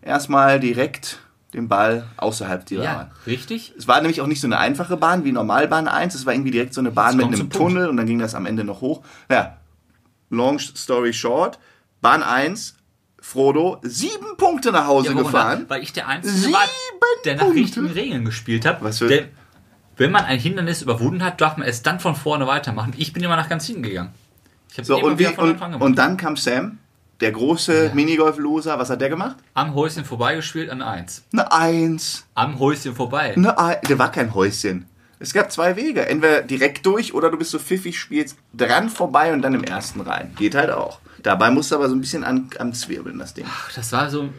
erstmal 0.02 0.60
direkt 0.60 1.20
den 1.54 1.68
Ball 1.68 2.06
außerhalb 2.18 2.66
der 2.66 2.76
Bahn. 2.76 2.84
Ja, 2.84 3.10
richtig. 3.26 3.72
Es 3.78 3.88
war 3.88 4.00
nämlich 4.02 4.20
auch 4.20 4.26
nicht 4.26 4.40
so 4.42 4.46
eine 4.46 4.58
einfache 4.58 4.98
Bahn 4.98 5.24
wie 5.24 5.32
Normalbahn 5.32 5.88
1. 5.88 6.14
Es 6.14 6.26
war 6.26 6.34
irgendwie 6.34 6.52
direkt 6.52 6.74
so 6.74 6.82
eine 6.82 6.90
Bahn 6.90 7.16
mit 7.16 7.26
einem. 7.26 7.48
Tunnel 7.48 7.88
und 7.88 7.96
dann 7.96 8.06
ging 8.06 8.18
das 8.18 8.34
am 8.34 8.44
Ende 8.44 8.64
noch 8.64 8.82
hoch. 8.82 9.02
Ja, 9.30 9.56
long 10.30 10.58
story 10.58 11.12
short. 11.12 11.58
Bahn 12.00 12.22
1, 12.22 12.76
Frodo, 13.20 13.78
sieben 13.82 14.36
Punkte 14.38 14.72
nach 14.72 14.86
Hause 14.86 15.08
Ja, 15.08 15.14
gefahren. 15.14 15.66
Weil 15.68 15.82
ich 15.82 15.92
der 15.92 16.08
Einzige 16.08 16.34
Sieben 16.34 16.52
war, 16.54 16.60
der 17.24 17.34
nach 17.36 17.42
Punkte? 17.42 17.60
richtigen 17.60 17.86
Regeln 17.90 18.24
gespielt 18.24 18.64
hat. 18.64 18.82
Was 18.82 18.98
für- 18.98 19.08
Denn 19.08 19.28
wenn 19.96 20.10
man 20.10 20.24
ein 20.24 20.38
Hindernis 20.38 20.80
überwunden 20.80 21.22
hat, 21.22 21.40
darf 21.42 21.58
man 21.58 21.68
es 21.68 21.82
dann 21.82 22.00
von 22.00 22.16
vorne 22.16 22.46
weitermachen. 22.46 22.94
Ich 22.96 23.12
bin 23.12 23.22
immer 23.22 23.36
nach 23.36 23.50
ganz 23.50 23.66
hinten 23.66 23.82
gegangen. 23.82 24.14
Ich 24.74 24.86
So, 24.86 24.98
und, 25.02 25.18
wie, 25.18 25.24
von 25.26 25.44
und, 25.44 25.50
Anfang 25.50 25.72
gemacht. 25.72 25.84
und 25.84 25.98
dann 25.98 26.16
kam 26.16 26.36
Sam, 26.36 26.78
der 27.20 27.32
große 27.32 27.90
Minigolf-Loser. 27.92 28.78
Was 28.78 28.88
hat 28.88 29.02
der 29.02 29.10
gemacht? 29.10 29.36
Am 29.52 29.74
Häuschen 29.74 30.06
vorbeigespielt 30.06 30.70
an 30.70 30.80
1. 30.80 31.24
Eine 31.34 31.52
Eins. 31.52 32.24
Am 32.34 32.58
Häuschen 32.58 32.94
vorbei. 32.94 33.34
Eine 33.36 33.58
Ei 33.58 33.74
der 33.88 33.98
war 33.98 34.10
kein 34.10 34.32
Häuschen. 34.32 34.86
Es 35.20 35.34
gab 35.34 35.52
zwei 35.52 35.76
Wege. 35.76 36.06
Entweder 36.06 36.40
direkt 36.42 36.84
durch 36.86 37.12
oder 37.12 37.30
du 37.30 37.36
bist 37.36 37.50
so 37.50 37.58
pfiffig, 37.58 37.98
spielst 38.00 38.36
dran 38.54 38.88
vorbei 38.88 39.32
und 39.34 39.42
dann 39.42 39.54
im 39.54 39.62
ersten 39.62 40.00
rein. 40.00 40.34
Geht 40.36 40.54
halt 40.54 40.70
auch. 40.70 40.98
Dabei 41.22 41.50
musst 41.50 41.70
du 41.70 41.76
aber 41.76 41.88
so 41.90 41.94
ein 41.94 42.00
bisschen 42.00 42.24
an, 42.24 42.48
am 42.58 42.72
Zwirbeln, 42.72 43.18
das 43.18 43.34
Ding. 43.34 43.44
Ach, 43.46 43.70
Das 43.74 43.92
war 43.92 44.08
so. 44.08 44.30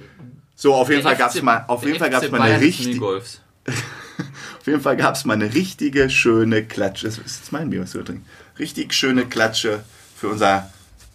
So, 0.55 0.73
auf 0.73 0.89
jeden 0.89 1.03
Fall 1.03 1.15
gab 1.15 1.33
es 1.33 1.41
mal, 1.41 1.63
auf 1.67 1.85
jeden 1.85 1.97
Fall 1.97 2.09
gab's 2.09 2.29
mal 2.29 2.41
eine 2.41 2.49
Bayern 2.49 2.59
des 2.61 2.67
richtig, 2.67 2.87
Minigolfs. 2.87 3.41
auf 3.67 4.67
jeden 4.67 4.81
Fall 4.81 4.97
gab's 4.97 5.25
mal 5.25 5.33
eine 5.33 5.53
richtige 5.53 6.09
schöne 6.09 6.63
Klatsche. 6.63 7.07
Das 7.07 7.17
ist 7.19 7.39
jetzt 7.39 7.51
mein 7.51 7.69
Bier, 7.69 7.81
was 7.81 7.91
da 7.91 8.01
trinkst. 8.01 8.25
Richtig 8.59 8.93
schöne 8.93 9.25
Klatsche 9.25 9.83
für 10.15 10.29
unser 10.29 10.69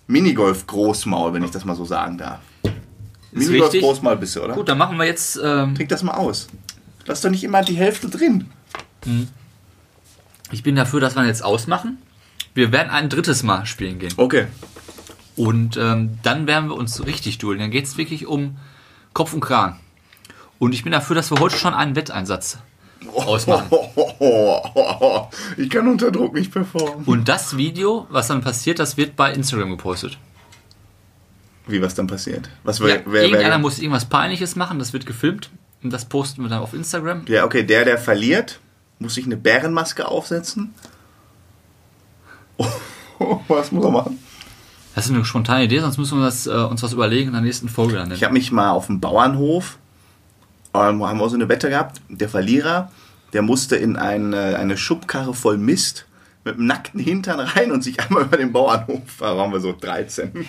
Minigolf-Großmaul, 0.08 1.32
wenn 1.32 1.44
ich 1.44 1.50
das 1.50 1.64
mal 1.64 1.76
so 1.76 1.84
sagen 1.84 2.18
darf. 2.18 2.40
Minigolf-Großmaul 3.32 4.16
bist 4.16 4.36
du, 4.36 4.44
oder? 4.44 4.54
Gut, 4.54 4.68
dann 4.68 4.78
machen 4.78 4.96
wir 4.96 5.06
jetzt. 5.06 5.38
Ähm, 5.42 5.74
Trink 5.74 5.88
das 5.88 6.02
mal 6.02 6.14
aus. 6.14 6.48
Lass 7.04 7.20
doch 7.20 7.30
nicht 7.30 7.44
immer 7.44 7.62
die 7.62 7.74
Hälfte 7.76 8.08
drin. 8.08 8.50
Ich 10.52 10.62
bin 10.62 10.76
dafür, 10.76 11.00
dass 11.00 11.16
wir 11.16 11.24
jetzt 11.24 11.44
ausmachen. 11.44 11.98
Wir 12.54 12.72
werden 12.72 12.90
ein 12.90 13.08
drittes 13.08 13.42
Mal 13.42 13.66
spielen 13.66 13.98
gehen. 13.98 14.14
Okay. 14.16 14.46
Und 15.36 15.76
ähm, 15.76 16.18
dann 16.22 16.46
werden 16.46 16.70
wir 16.70 16.76
uns 16.76 17.04
richtig 17.04 17.38
dueln. 17.38 17.58
Dann 17.58 17.70
geht 17.70 17.84
es 17.84 17.98
wirklich 17.98 18.26
um 18.26 18.56
Kopf 19.12 19.34
und 19.34 19.40
Kragen. 19.40 19.78
Und 20.58 20.72
ich 20.72 20.82
bin 20.82 20.92
dafür, 20.92 21.14
dass 21.14 21.30
wir 21.30 21.38
heute 21.38 21.56
schon 21.56 21.74
einen 21.74 21.96
Wetteinsatz 21.96 22.58
ausmachen. 23.14 23.68
Ich 25.58 25.68
kann 25.68 25.86
unter 25.86 26.10
Druck 26.10 26.34
nicht 26.34 26.52
performen. 26.52 27.04
Und 27.04 27.28
das 27.28 27.56
Video, 27.56 28.06
was 28.10 28.28
dann 28.28 28.40
passiert, 28.40 28.78
das 28.78 28.96
wird 28.96 29.16
bei 29.16 29.32
Instagram 29.32 29.70
gepostet. 29.70 30.18
Wie 31.66 31.82
was 31.82 31.94
dann 31.94 32.06
passiert? 32.06 32.48
Was 32.62 32.78
Ja, 32.78 32.86
wer, 32.86 33.02
wer, 33.06 33.22
irgendeiner 33.24 33.56
wer, 33.56 33.58
muss 33.58 33.78
irgendwas 33.78 34.06
Peinliches 34.06 34.56
machen, 34.56 34.78
das 34.78 34.92
wird 34.92 35.04
gefilmt. 35.04 35.50
Und 35.82 35.92
das 35.92 36.06
posten 36.06 36.42
wir 36.42 36.48
dann 36.48 36.60
auf 36.60 36.72
Instagram. 36.72 37.22
Ja, 37.26 37.44
okay, 37.44 37.62
der, 37.62 37.84
der 37.84 37.98
verliert, 37.98 38.60
muss 38.98 39.14
sich 39.14 39.26
eine 39.26 39.36
Bärenmaske 39.36 40.08
aufsetzen. 40.08 40.74
was 43.48 43.72
muss 43.72 43.84
er 43.84 43.90
machen? 43.90 44.18
Das 44.94 45.06
ist 45.06 45.10
eine 45.12 45.24
spontane 45.24 45.64
Idee, 45.64 45.80
sonst 45.80 45.98
müssen 45.98 46.18
wir 46.18 46.24
das, 46.24 46.46
äh, 46.46 46.50
uns 46.52 46.82
was 46.82 46.94
überlegen 46.94 47.28
in 47.28 47.32
der 47.34 47.42
nächsten 47.42 47.68
Folge 47.68 47.96
dann. 47.96 48.10
Ich 48.12 48.24
habe 48.24 48.32
mich 48.32 48.50
mal 48.50 48.70
auf 48.70 48.86
dem 48.86 48.98
Bauernhof, 48.98 49.76
ähm, 50.72 51.04
haben 51.04 51.18
wir 51.18 51.28
so 51.28 51.34
eine 51.34 51.50
Wette 51.50 51.68
gehabt, 51.68 52.00
der 52.08 52.30
Verlierer, 52.30 52.90
der 53.34 53.42
musste 53.42 53.76
in 53.76 53.96
eine, 53.96 54.56
eine 54.58 54.78
Schubkarre 54.78 55.34
voll 55.34 55.58
Mist 55.58 56.06
mit 56.44 56.56
dem 56.56 56.66
nackten 56.66 57.00
Hintern 57.00 57.40
rein 57.40 57.72
und 57.72 57.82
sich 57.82 58.00
einmal 58.00 58.22
über 58.22 58.38
den 58.38 58.52
Bauernhof, 58.52 59.02
da 59.18 59.36
waren 59.36 59.52
wir 59.52 59.60
so 59.60 59.74
13. 59.78 60.46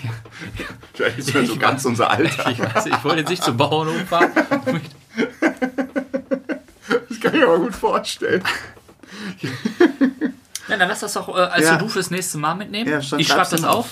Vielleicht 0.94 1.18
ist 1.18 1.36
das 1.36 1.48
so 1.48 1.54
Ich 1.54 1.60
ganz 1.60 1.84
unser 1.84 2.10
Alter. 2.10 2.50
Ich, 2.50 2.60
weiß, 2.60 2.86
ich 2.86 3.04
wollte 3.04 3.20
jetzt 3.20 3.30
nicht 3.30 3.44
zum 3.44 3.58
Bauernhof 3.58 4.02
fahren. 4.08 4.32
Das 7.18 7.32
kann 7.32 7.34
ich 7.34 7.46
mir 7.46 7.48
aber 7.48 7.60
gut 7.60 7.76
vorstellen. 7.76 8.44
Ja, 10.68 10.78
dann 10.78 10.90
lass 10.90 11.00
das 11.00 11.14
doch 11.14 11.30
äh, 11.30 11.40
als 11.42 11.66
Ja. 11.66 11.78
To-Do 11.78 11.90
fürs 11.90 12.12
nächste 12.12 12.38
Mal 12.38 12.56
mitnehmen. 12.56 12.90
Ja, 12.90 13.00
ich 13.00 13.28
schreibe 13.28 13.50
das 13.50 13.64
auf. 13.64 13.90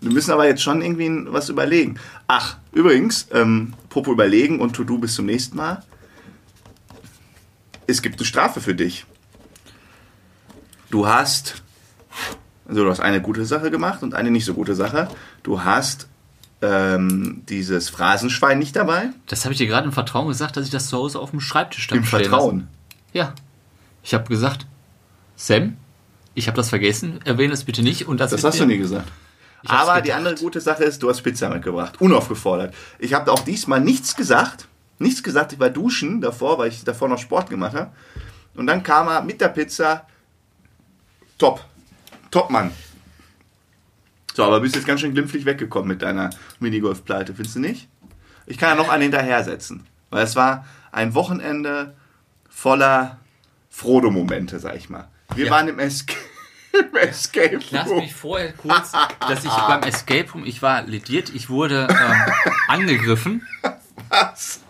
Wir 0.00 0.12
müssen 0.12 0.32
aber 0.32 0.46
jetzt 0.46 0.62
schon 0.62 0.82
irgendwie 0.82 1.32
was 1.32 1.48
überlegen. 1.48 1.98
Ach, 2.26 2.58
übrigens, 2.72 3.26
ähm, 3.32 3.72
Popo 3.88 4.12
überlegen 4.12 4.60
und 4.60 4.74
To-Do 4.76 4.98
bis 4.98 5.14
zum 5.14 5.26
nächsten 5.26 5.56
Mal. 5.56 5.82
Es 7.86 8.02
gibt 8.02 8.18
eine 8.18 8.26
Strafe 8.26 8.60
für 8.60 8.74
dich. 8.74 9.06
Du 10.90 11.06
hast, 11.06 11.62
also 12.68 12.84
du 12.84 12.90
hast 12.90 13.00
eine 13.00 13.20
gute 13.20 13.44
Sache 13.46 13.70
gemacht 13.70 14.02
und 14.02 14.14
eine 14.14 14.30
nicht 14.30 14.44
so 14.44 14.54
gute 14.54 14.74
Sache. 14.74 15.08
Du 15.42 15.64
hast 15.64 16.08
ähm, 16.64 17.42
dieses 17.48 17.88
Phrasenschwein 17.90 18.58
nicht 18.58 18.74
dabei. 18.76 19.10
Das 19.26 19.44
habe 19.44 19.52
ich 19.52 19.58
dir 19.58 19.66
gerade 19.66 19.86
im 19.86 19.92
Vertrauen 19.92 20.28
gesagt, 20.28 20.56
dass 20.56 20.64
ich 20.64 20.70
das 20.70 20.88
zu 20.88 20.96
Hause 20.96 21.18
auf 21.18 21.30
dem 21.30 21.40
Schreibtisch 21.40 21.86
dann 21.86 21.98
Im 21.98 22.04
Vertrauen. 22.04 22.56
lasse. 22.58 22.68
Ja. 23.12 23.34
Ich 24.02 24.14
habe 24.14 24.28
gesagt, 24.28 24.66
Sam, 25.36 25.76
ich 26.34 26.46
habe 26.46 26.56
das 26.56 26.68
vergessen, 26.70 27.20
erwähne 27.24 27.52
es 27.54 27.64
bitte 27.64 27.82
nicht. 27.82 28.08
Und 28.08 28.20
das, 28.20 28.30
Das 28.30 28.44
hast 28.44 28.60
du 28.60 28.66
nie 28.66 28.78
gesagt. 28.78 29.10
Aber 29.66 30.00
die 30.00 30.12
andere 30.12 30.34
gute 30.34 30.60
Sache 30.60 30.84
ist, 30.84 31.02
du 31.02 31.08
hast 31.08 31.22
Pizza 31.22 31.48
mitgebracht. 31.48 32.00
Unaufgefordert. 32.00 32.74
Ich 32.98 33.14
habe 33.14 33.32
auch 33.32 33.40
diesmal 33.40 33.80
nichts 33.80 34.14
gesagt. 34.16 34.68
Nichts 34.98 35.22
gesagt. 35.22 35.52
Ich 35.52 35.58
war 35.58 35.70
duschen 35.70 36.20
davor, 36.20 36.58
weil 36.58 36.68
ich 36.68 36.84
davor 36.84 37.08
noch 37.08 37.18
Sport 37.18 37.50
gemacht 37.50 37.74
habe. 37.74 37.90
Und 38.54 38.66
dann 38.66 38.82
kam 38.82 39.08
er 39.08 39.22
mit 39.22 39.40
der 39.40 39.48
Pizza. 39.48 40.06
Top. 41.38 41.64
Top, 42.30 42.50
Mann. 42.50 42.70
So, 44.34 44.42
aber 44.44 44.58
bist 44.60 44.74
jetzt 44.74 44.86
ganz 44.86 45.00
schön 45.00 45.12
glimpflich 45.14 45.44
weggekommen 45.46 45.86
mit 45.88 46.02
deiner 46.02 46.28
Minigolf-Pleite, 46.58 47.34
findest 47.34 47.54
du 47.56 47.60
nicht? 47.60 47.88
Ich 48.46 48.58
kann 48.58 48.70
ja 48.70 48.74
noch 48.74 48.88
einen 48.90 49.02
hinterher 49.04 49.42
setzen. 49.44 49.86
Weil 50.10 50.24
es 50.24 50.34
war 50.36 50.66
ein 50.92 51.14
Wochenende 51.14 51.94
voller 52.50 53.18
Frodo-Momente, 53.70 54.58
sag 54.58 54.74
ich 54.76 54.90
mal. 54.90 55.08
Wir 55.36 55.46
Ja. 55.46 55.52
waren 55.52 55.68
im, 55.68 55.78
Esca 55.78 56.14
im 56.72 56.96
Escape 56.96 57.60
Lass 57.70 57.88
Room. 57.88 57.98
mich 57.98 58.12
vorher 58.14 58.52
kurz, 58.54 58.90
dass 59.20 59.44
ich 59.44 59.50
beim 59.52 59.82
Escape 59.84 60.28
Room, 60.32 60.44
ich 60.44 60.60
war 60.62 60.82
lediert, 60.82 61.30
ich 61.32 61.48
wurde 61.48 61.86
ähm, 61.88 62.16
angegriffen. 62.68 63.46
Was? 64.08 64.60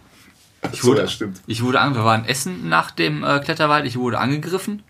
Ich 0.73 0.83
So, 0.83 0.88
wurde, 0.88 1.02
das 1.02 1.12
stimmt. 1.14 1.40
Ich 1.47 1.62
wurde 1.62 1.80
an, 1.80 1.94
wir 1.94 2.04
waren 2.04 2.26
essen 2.26 2.68
nach 2.68 2.90
dem 2.90 3.25
äh, 3.25 3.40
Kletterwald, 3.40 3.87
ich 3.87 3.97
wurde 3.97 4.18
angegriffen 4.18 4.83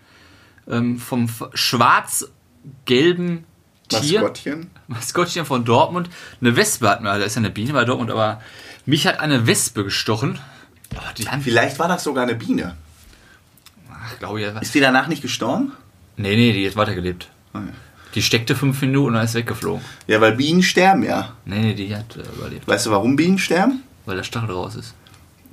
ähm, 0.67 0.99
vom 0.99 1.29
schwarz-gelben 1.53 3.45
Tier, 3.89 4.21
Maskottchen. 4.21 4.69
Maskottchen 4.87 5.45
von 5.45 5.63
Dortmund. 5.65 6.09
Eine 6.41 6.55
Wespe 6.55 6.89
hat 6.89 7.01
mir, 7.01 7.09
da 7.17 7.23
ist 7.25 7.35
ja 7.35 7.39
eine 7.39 7.49
Biene 7.51 7.73
bei 7.73 7.85
Dortmund, 7.85 8.09
aber 8.11 8.41
mich 8.85 9.05
hat 9.07 9.19
eine 9.19 9.45
Wespe 9.47 9.83
gestochen. 9.83 10.39
Oh, 10.95 10.99
Vielleicht 11.41 11.77
war 11.79 11.87
das 11.87 12.03
sogar 12.03 12.23
eine 12.23 12.35
Biene. 12.35 12.75
ach, 13.91 14.17
glaube 14.19 14.41
ich, 14.41 14.47
Ist 14.61 14.73
die 14.73 14.79
danach 14.79 15.07
nicht 15.07 15.21
gestorben? 15.21 15.71
nee, 16.17 16.35
nee, 16.35 16.53
die 16.53 16.67
hat 16.67 16.75
weitergelebt. 16.75 17.29
Ja. 17.53 17.63
Die 18.15 18.21
steckte 18.21 18.55
fünf 18.55 18.79
Minuten 18.81 19.07
und 19.09 19.13
dann 19.15 19.25
ist 19.25 19.33
weggeflogen. 19.33 19.83
Ja, 20.07 20.21
weil 20.21 20.33
Bienen 20.37 20.63
sterben 20.63 21.03
ja. 21.03 21.33
Nee, 21.43 21.59
nee, 21.59 21.73
die 21.73 21.93
hat 21.95 22.15
äh, 22.15 22.21
überlebt, 22.37 22.65
Weißt 22.67 22.85
du, 22.85 22.91
warum 22.91 23.15
Bienen 23.17 23.37
sterben? 23.37 23.83
weil 24.05 24.15
der 24.15 24.23
Stachel 24.23 24.51
raus 24.51 24.75
ist. 24.75 24.93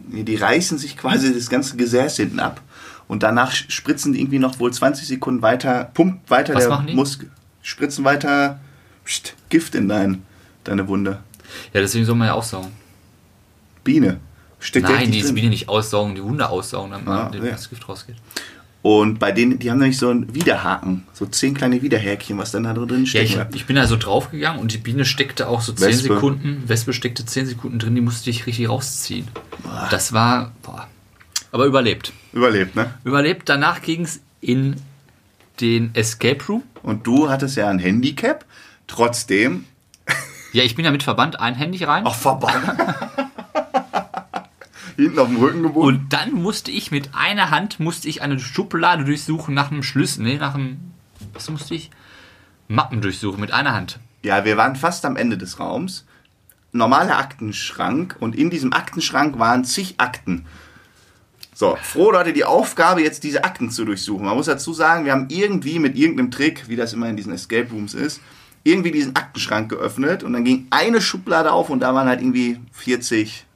Nee, 0.09 0.23
Die 0.25 0.37
reißen 0.37 0.79
sich 0.79 0.97
quasi 0.97 1.33
das 1.35 1.49
ganze 1.49 1.77
Gesäß 1.77 2.17
hinten 2.17 2.39
ab. 2.39 2.61
Und 3.09 3.23
danach 3.23 3.53
spritzen 3.53 4.13
die 4.13 4.21
irgendwie 4.21 4.39
noch 4.39 4.59
wohl 4.61 4.73
20 4.73 5.07
Sekunden 5.09 5.43
weiter, 5.43 5.91
pumpt 5.95 6.31
weiter 6.31 6.55
Was 6.55 6.65
der? 6.69 6.81
Muskel. 6.95 7.31
Spritzen 7.63 8.05
weiter 8.05 8.61
pst, 9.05 9.35
Gift 9.49 9.75
in 9.75 9.89
dein, 9.89 10.23
deine 10.65 10.87
Wunde. 10.89 11.23
Ja, 11.73 11.81
deswegen 11.81 12.05
soll 12.05 12.17
man 12.17 12.29
ja 12.29 12.35
aussaugen. 12.35 12.73
Biene. 13.85 14.21
Steckt 14.61 14.89
ja 14.89 14.95
Nein, 14.97 15.11
die. 15.11 15.23
Biene 15.33 15.49
nicht 15.49 15.69
aussaugen, 15.69 16.15
die 16.15 16.21
Hunde 16.21 16.49
aussaugen, 16.49 16.93
damit 16.93 17.09
Ah, 17.09 17.29
man 17.33 17.45
ja. 17.45 17.51
das 17.53 17.69
Gift 17.69 17.89
rausgeht. 17.89 18.17
Und 18.83 19.19
bei 19.21 19.31
denen, 19.31 19.59
die 19.61 19.71
haben 19.71 19.79
nämlich 19.79 19.99
so 19.99 20.09
einen 20.11 20.35
Widerhaken. 20.35 21.05
So 21.13 21.27
zehn 21.27 21.55
kleine 21.55 21.83
Widerhäkchen, 21.83 22.37
was 22.39 22.51
dann 22.51 22.65
da 22.65 22.73
drin 22.75 23.05
Ja, 23.05 23.25
steckt. 23.25 23.31
ich, 23.55 23.57
ich 23.61 23.67
bin 23.67 23.77
da 23.77 23.87
so 23.87 23.97
draufgegangen 23.97 24.61
und 24.61 24.73
die 24.73 24.79
Biene 24.79 25.05
steckte 25.05 25.49
auch 25.49 25.61
so 25.61 25.73
10 25.73 25.89
Wespe. 25.89 26.15
Sekunden, 26.15 26.63
Wespe 26.69 26.93
steckte 26.93 27.25
10 27.25 27.47
Sekunden 27.47 27.79
drin, 27.79 27.95
die 27.95 28.01
musste 28.01 28.31
ich 28.31 28.47
richtig 28.47 28.69
rausziehen. 28.69 29.29
Das 29.91 30.13
war, 30.13 30.53
boah. 30.63 30.89
Aber 31.53 31.67
überlebt. 31.67 32.13
Überlebt, 32.33 32.75
ne? 32.75 32.95
Überlebt, 33.05 33.49
danach 33.49 33.83
ging 33.83 34.03
es 34.03 34.21
in 34.41 34.77
den 35.61 35.95
Escape 35.95 36.45
Room. 36.49 36.63
Und 36.83 37.07
du 37.07 37.31
hattest 37.31 37.57
ja 37.57 37.69
ein 37.69 37.79
Handicap. 37.79 38.45
Trotzdem. 38.87 39.65
Ja, 40.53 40.63
ich 40.65 40.75
bin 40.75 40.85
ja 40.85 40.91
mit 40.91 41.03
Verband 41.03 41.41
ein 41.41 41.55
Handy 41.55 41.83
rein. 41.85 42.05
Ach, 42.07 42.15
verbannt. 42.15 42.79
Hinten 44.97 45.19
auf 45.19 45.29
dem 45.29 45.39
Rücken 45.39 45.63
gebunden. 45.63 46.01
Und 46.01 46.13
dann 46.13 46.33
musste 46.33 46.71
ich 46.71 46.91
mit 46.91 47.15
einer 47.15 47.51
Hand, 47.51 47.81
musste 47.81 48.09
ich 48.09 48.21
eine 48.21 48.39
Schublade 48.39 49.05
durchsuchen 49.05 49.55
nach 49.55 49.71
einem 49.71 49.83
Schlüssel, 49.83 50.25
nee, 50.25 50.37
nach 50.37 50.55
einem, 50.55 50.93
was 51.33 51.49
musste 51.49 51.75
ich? 51.75 51.91
Mappen 52.69 53.01
durchsuchen 53.01 53.41
mit 53.41 53.53
einer 53.53 53.73
Hand. 53.73 53.99
Ja, 54.23 54.45
wir 54.45 54.57
waren 54.57 54.77
fast 54.77 55.05
am 55.05 55.17
Ende 55.17 55.39
des 55.39 55.59
Raums. 55.59 56.05
Normaler 56.73 57.19
Aktenschrank 57.19 58.17
und 58.21 58.35
in 58.35 58.51
diesem 58.51 58.73
Aktenschrank 58.73 59.39
waren 59.39 59.65
zig 59.65 59.95
Akten. 59.99 60.47
So, 61.63 61.79
Frodo 61.81 62.19
hatte 62.19 62.33
die 62.33 62.45
Aufgabe, 62.45 63.05
jetzt 63.05 63.23
diese 63.23 63.45
Akten 63.45 63.71
zu 63.71 63.85
durchsuchen. 63.85 64.27
Man 64.27 64.37
muss 64.37 64.47
dazu 64.47 64.73
sagen, 64.73 65.05
wir 65.05 65.13
haben 65.13 65.29
irgendwie 65.29 65.79
mit 65.79 65.97
irgendeinem 65.97 66.33
Trick, 66.33 66.69
wie 66.69 66.75
das 66.75 66.93
immer 66.93 67.09
in 67.09 67.17
diesen 67.17 67.33
Escape 67.33 67.69
Rooms 67.71 67.95
ist, 67.95 68.21
irgendwie 68.65 68.91
diesen 68.91 69.15
Aktenschrank 69.15 69.69
geöffnet 69.69 70.25
und 70.25 70.33
dann 70.33 70.43
ging 70.45 70.67
eine 70.71 71.01
Schublade 71.01 71.53
auf 71.53 71.71
und 71.71 71.79
da 71.79 71.95
waren 71.95 72.09
halt 72.09 72.21
irgendwie 72.21 72.59
40, 72.73 73.47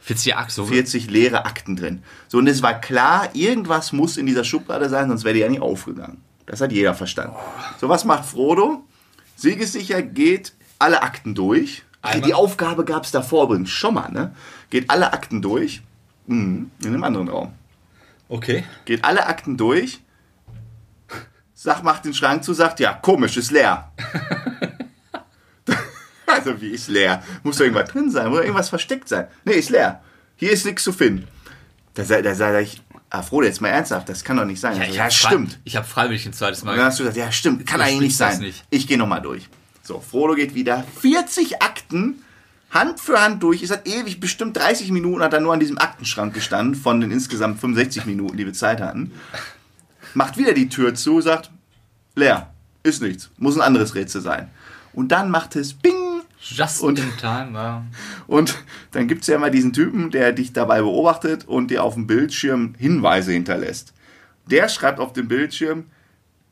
40 0.00 0.36
Axt, 0.36 0.56
so. 0.56 0.66
40 0.66 1.10
leere 1.10 1.46
Akten 1.46 1.74
drin. 1.74 2.02
So, 2.28 2.36
und 2.36 2.48
es 2.48 2.62
war 2.62 2.82
klar, 2.82 3.30
irgendwas 3.32 3.94
muss 3.94 4.18
in 4.18 4.26
dieser 4.26 4.44
Schublade 4.44 4.90
sein, 4.90 5.08
sonst 5.08 5.24
wäre 5.24 5.32
die 5.32 5.40
ja 5.40 5.48
nicht 5.48 5.62
aufgegangen. 5.62 6.20
Das 6.44 6.60
hat 6.60 6.70
jeder 6.70 6.92
verstanden. 6.92 7.34
So, 7.80 7.88
was 7.88 8.04
macht 8.04 8.26
Frodo? 8.26 8.84
Siegessicher 9.36 10.02
geht 10.02 10.52
alle 10.78 11.02
Akten 11.02 11.34
durch. 11.34 11.82
Ach, 12.02 12.20
die 12.20 12.34
Aufgabe 12.34 12.84
gab 12.84 13.04
es 13.04 13.10
davor 13.10 13.44
übrigens 13.44 13.70
schon 13.70 13.94
mal, 13.94 14.12
ne? 14.12 14.34
Geht 14.68 14.90
alle 14.90 15.14
Akten 15.14 15.40
durch. 15.40 15.80
Mhm, 16.26 16.70
in 16.82 16.88
einem 16.88 17.04
anderen 17.04 17.28
Raum. 17.28 17.52
Okay. 18.28 18.64
Geht 18.84 19.04
alle 19.04 19.26
Akten 19.26 19.56
durch. 19.56 20.00
Sag, 21.54 21.82
macht 21.82 22.04
den 22.04 22.14
Schrank 22.14 22.44
zu, 22.44 22.52
sagt, 22.52 22.80
ja, 22.80 22.92
komisch, 22.92 23.36
ist 23.36 23.50
leer. 23.50 23.92
also, 26.26 26.60
wie 26.60 26.70
ist 26.70 26.88
leer? 26.88 27.22
Muss 27.42 27.56
doch 27.56 27.64
irgendwas 27.64 27.90
drin 27.90 28.10
sein, 28.10 28.28
muss 28.28 28.38
doch 28.38 28.44
irgendwas 28.44 28.68
versteckt 28.68 29.08
sein. 29.08 29.26
Nee, 29.44 29.54
ist 29.54 29.70
leer. 29.70 30.02
Hier 30.36 30.50
ist 30.50 30.66
nichts 30.66 30.84
zu 30.84 30.92
finden. 30.92 31.26
Da, 31.94 32.04
sa- 32.04 32.20
da 32.20 32.34
sage 32.34 32.60
ich, 32.60 32.82
ah, 33.08 33.22
Frodo, 33.22 33.46
jetzt 33.46 33.60
mal 33.62 33.68
ernsthaft, 33.68 34.08
das 34.08 34.22
kann 34.22 34.36
doch 34.36 34.44
nicht 34.44 34.60
sein. 34.60 34.76
Ja, 34.76 34.84
ja 34.84 35.10
stimmt. 35.10 35.58
Ich 35.64 35.76
habe 35.76 35.86
freiwillig 35.86 36.26
ein 36.26 36.34
zweites 36.34 36.60
Und 36.60 36.68
dann 36.68 36.76
Mal. 36.76 36.84
hast 36.86 36.98
du 36.98 37.04
gesagt, 37.04 37.16
ja, 37.16 37.32
stimmt, 37.32 37.66
kann 37.66 37.80
eigentlich 37.80 38.00
nicht 38.00 38.16
sein. 38.16 38.38
nicht. 38.40 38.64
Ich 38.70 38.86
gehe 38.86 38.98
nochmal 38.98 39.22
durch. 39.22 39.48
So, 39.82 40.00
Frodo 40.00 40.34
geht 40.34 40.54
wieder 40.54 40.84
40 41.00 41.62
Akten 41.62 42.22
Hand 42.70 43.00
für 43.00 43.20
Hand 43.20 43.42
durch. 43.42 43.62
Es 43.62 43.70
hat 43.70 43.86
ewig, 43.88 44.20
bestimmt 44.20 44.56
30 44.56 44.90
Minuten 44.90 45.22
hat 45.22 45.32
er 45.32 45.40
nur 45.40 45.52
an 45.54 45.60
diesem 45.60 45.78
Aktenschrank 45.78 46.34
gestanden, 46.34 46.74
von 46.74 47.00
den 47.00 47.10
insgesamt 47.10 47.60
65 47.60 48.06
Minuten, 48.06 48.36
die 48.36 48.44
wir 48.46 48.52
Zeit 48.52 48.80
hatten. 48.80 49.12
Macht 50.14 50.36
wieder 50.36 50.52
die 50.52 50.68
Tür 50.68 50.94
zu, 50.94 51.20
sagt, 51.20 51.50
leer, 52.14 52.52
ist 52.82 53.02
nichts, 53.02 53.30
muss 53.38 53.56
ein 53.56 53.62
anderes 53.62 53.94
Rätsel 53.94 54.20
sein. 54.20 54.50
Und 54.92 55.08
dann 55.12 55.30
macht 55.30 55.56
es 55.56 55.74
Bing 55.74 55.94
Just 56.40 56.82
Und- 56.82 56.98
in 56.98 57.16
time, 57.16 57.50
ja. 57.54 57.84
und 58.26 58.54
dann 58.92 59.08
gibt 59.08 59.22
es 59.22 59.26
ja 59.26 59.36
immer 59.36 59.50
diesen 59.50 59.72
Typen, 59.72 60.10
der 60.10 60.32
dich 60.32 60.52
dabei 60.52 60.80
beobachtet 60.80 61.44
und 61.46 61.70
dir 61.70 61.82
auf 61.82 61.94
dem 61.94 62.06
Bildschirm 62.06 62.74
Hinweise 62.78 63.32
hinterlässt. 63.32 63.94
Der 64.46 64.68
schreibt 64.68 65.00
auf 65.00 65.12
dem 65.12 65.28
Bildschirm, 65.28 65.86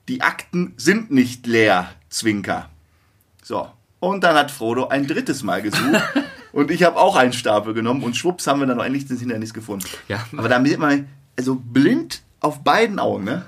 die 0.08 0.20
Akten 0.22 0.72
sind 0.76 1.10
nicht 1.10 1.46
leer, 1.46 1.90
Zwinker. 2.08 2.70
So. 3.42 3.70
Und 4.04 4.22
dann 4.22 4.36
hat 4.36 4.50
Frodo 4.50 4.88
ein 4.88 5.06
drittes 5.06 5.42
Mal 5.42 5.62
gesucht. 5.62 6.02
und 6.52 6.70
ich 6.70 6.82
habe 6.82 6.96
auch 6.98 7.16
einen 7.16 7.32
Stapel 7.32 7.72
genommen 7.72 8.02
und 8.02 8.16
schwupps 8.16 8.46
haben 8.46 8.60
wir 8.60 8.66
dann 8.66 8.76
noch 8.76 8.84
endlich 8.84 9.06
das 9.06 9.20
Hindernis 9.20 9.54
gefunden. 9.54 9.86
Ja. 10.08 10.26
Aber 10.36 10.48
da 10.48 10.62
sieht 10.62 10.78
man, 10.78 11.08
also 11.38 11.54
blind 11.54 12.22
auf 12.40 12.62
beiden 12.62 12.98
Augen, 12.98 13.24
ne? 13.24 13.46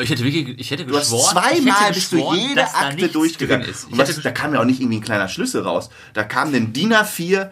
Ich 0.00 0.10
hätte 0.10 0.22
wirklich, 0.24 0.60
ich 0.60 0.70
hätte 0.70 0.84
Du 0.84 0.96
hast 0.96 1.10
geschworen, 1.10 1.32
zweimal 1.32 1.92
bist 1.92 2.12
du 2.12 2.34
jede 2.34 2.54
da 2.56 2.66
Akte 2.66 3.08
durchgegangen. 3.08 3.66
ist. 3.66 3.90
Und 3.90 3.98
was, 3.98 4.20
da 4.20 4.30
kam 4.30 4.52
ja 4.54 4.60
auch 4.60 4.64
nicht 4.64 4.80
irgendwie 4.80 4.98
ein 4.98 5.02
kleiner 5.02 5.28
Schlüssel 5.28 5.62
raus. 5.62 5.90
Da 6.12 6.22
kam 6.22 6.54
ein 6.54 6.72
DIN 6.72 6.92
A4 6.92 7.50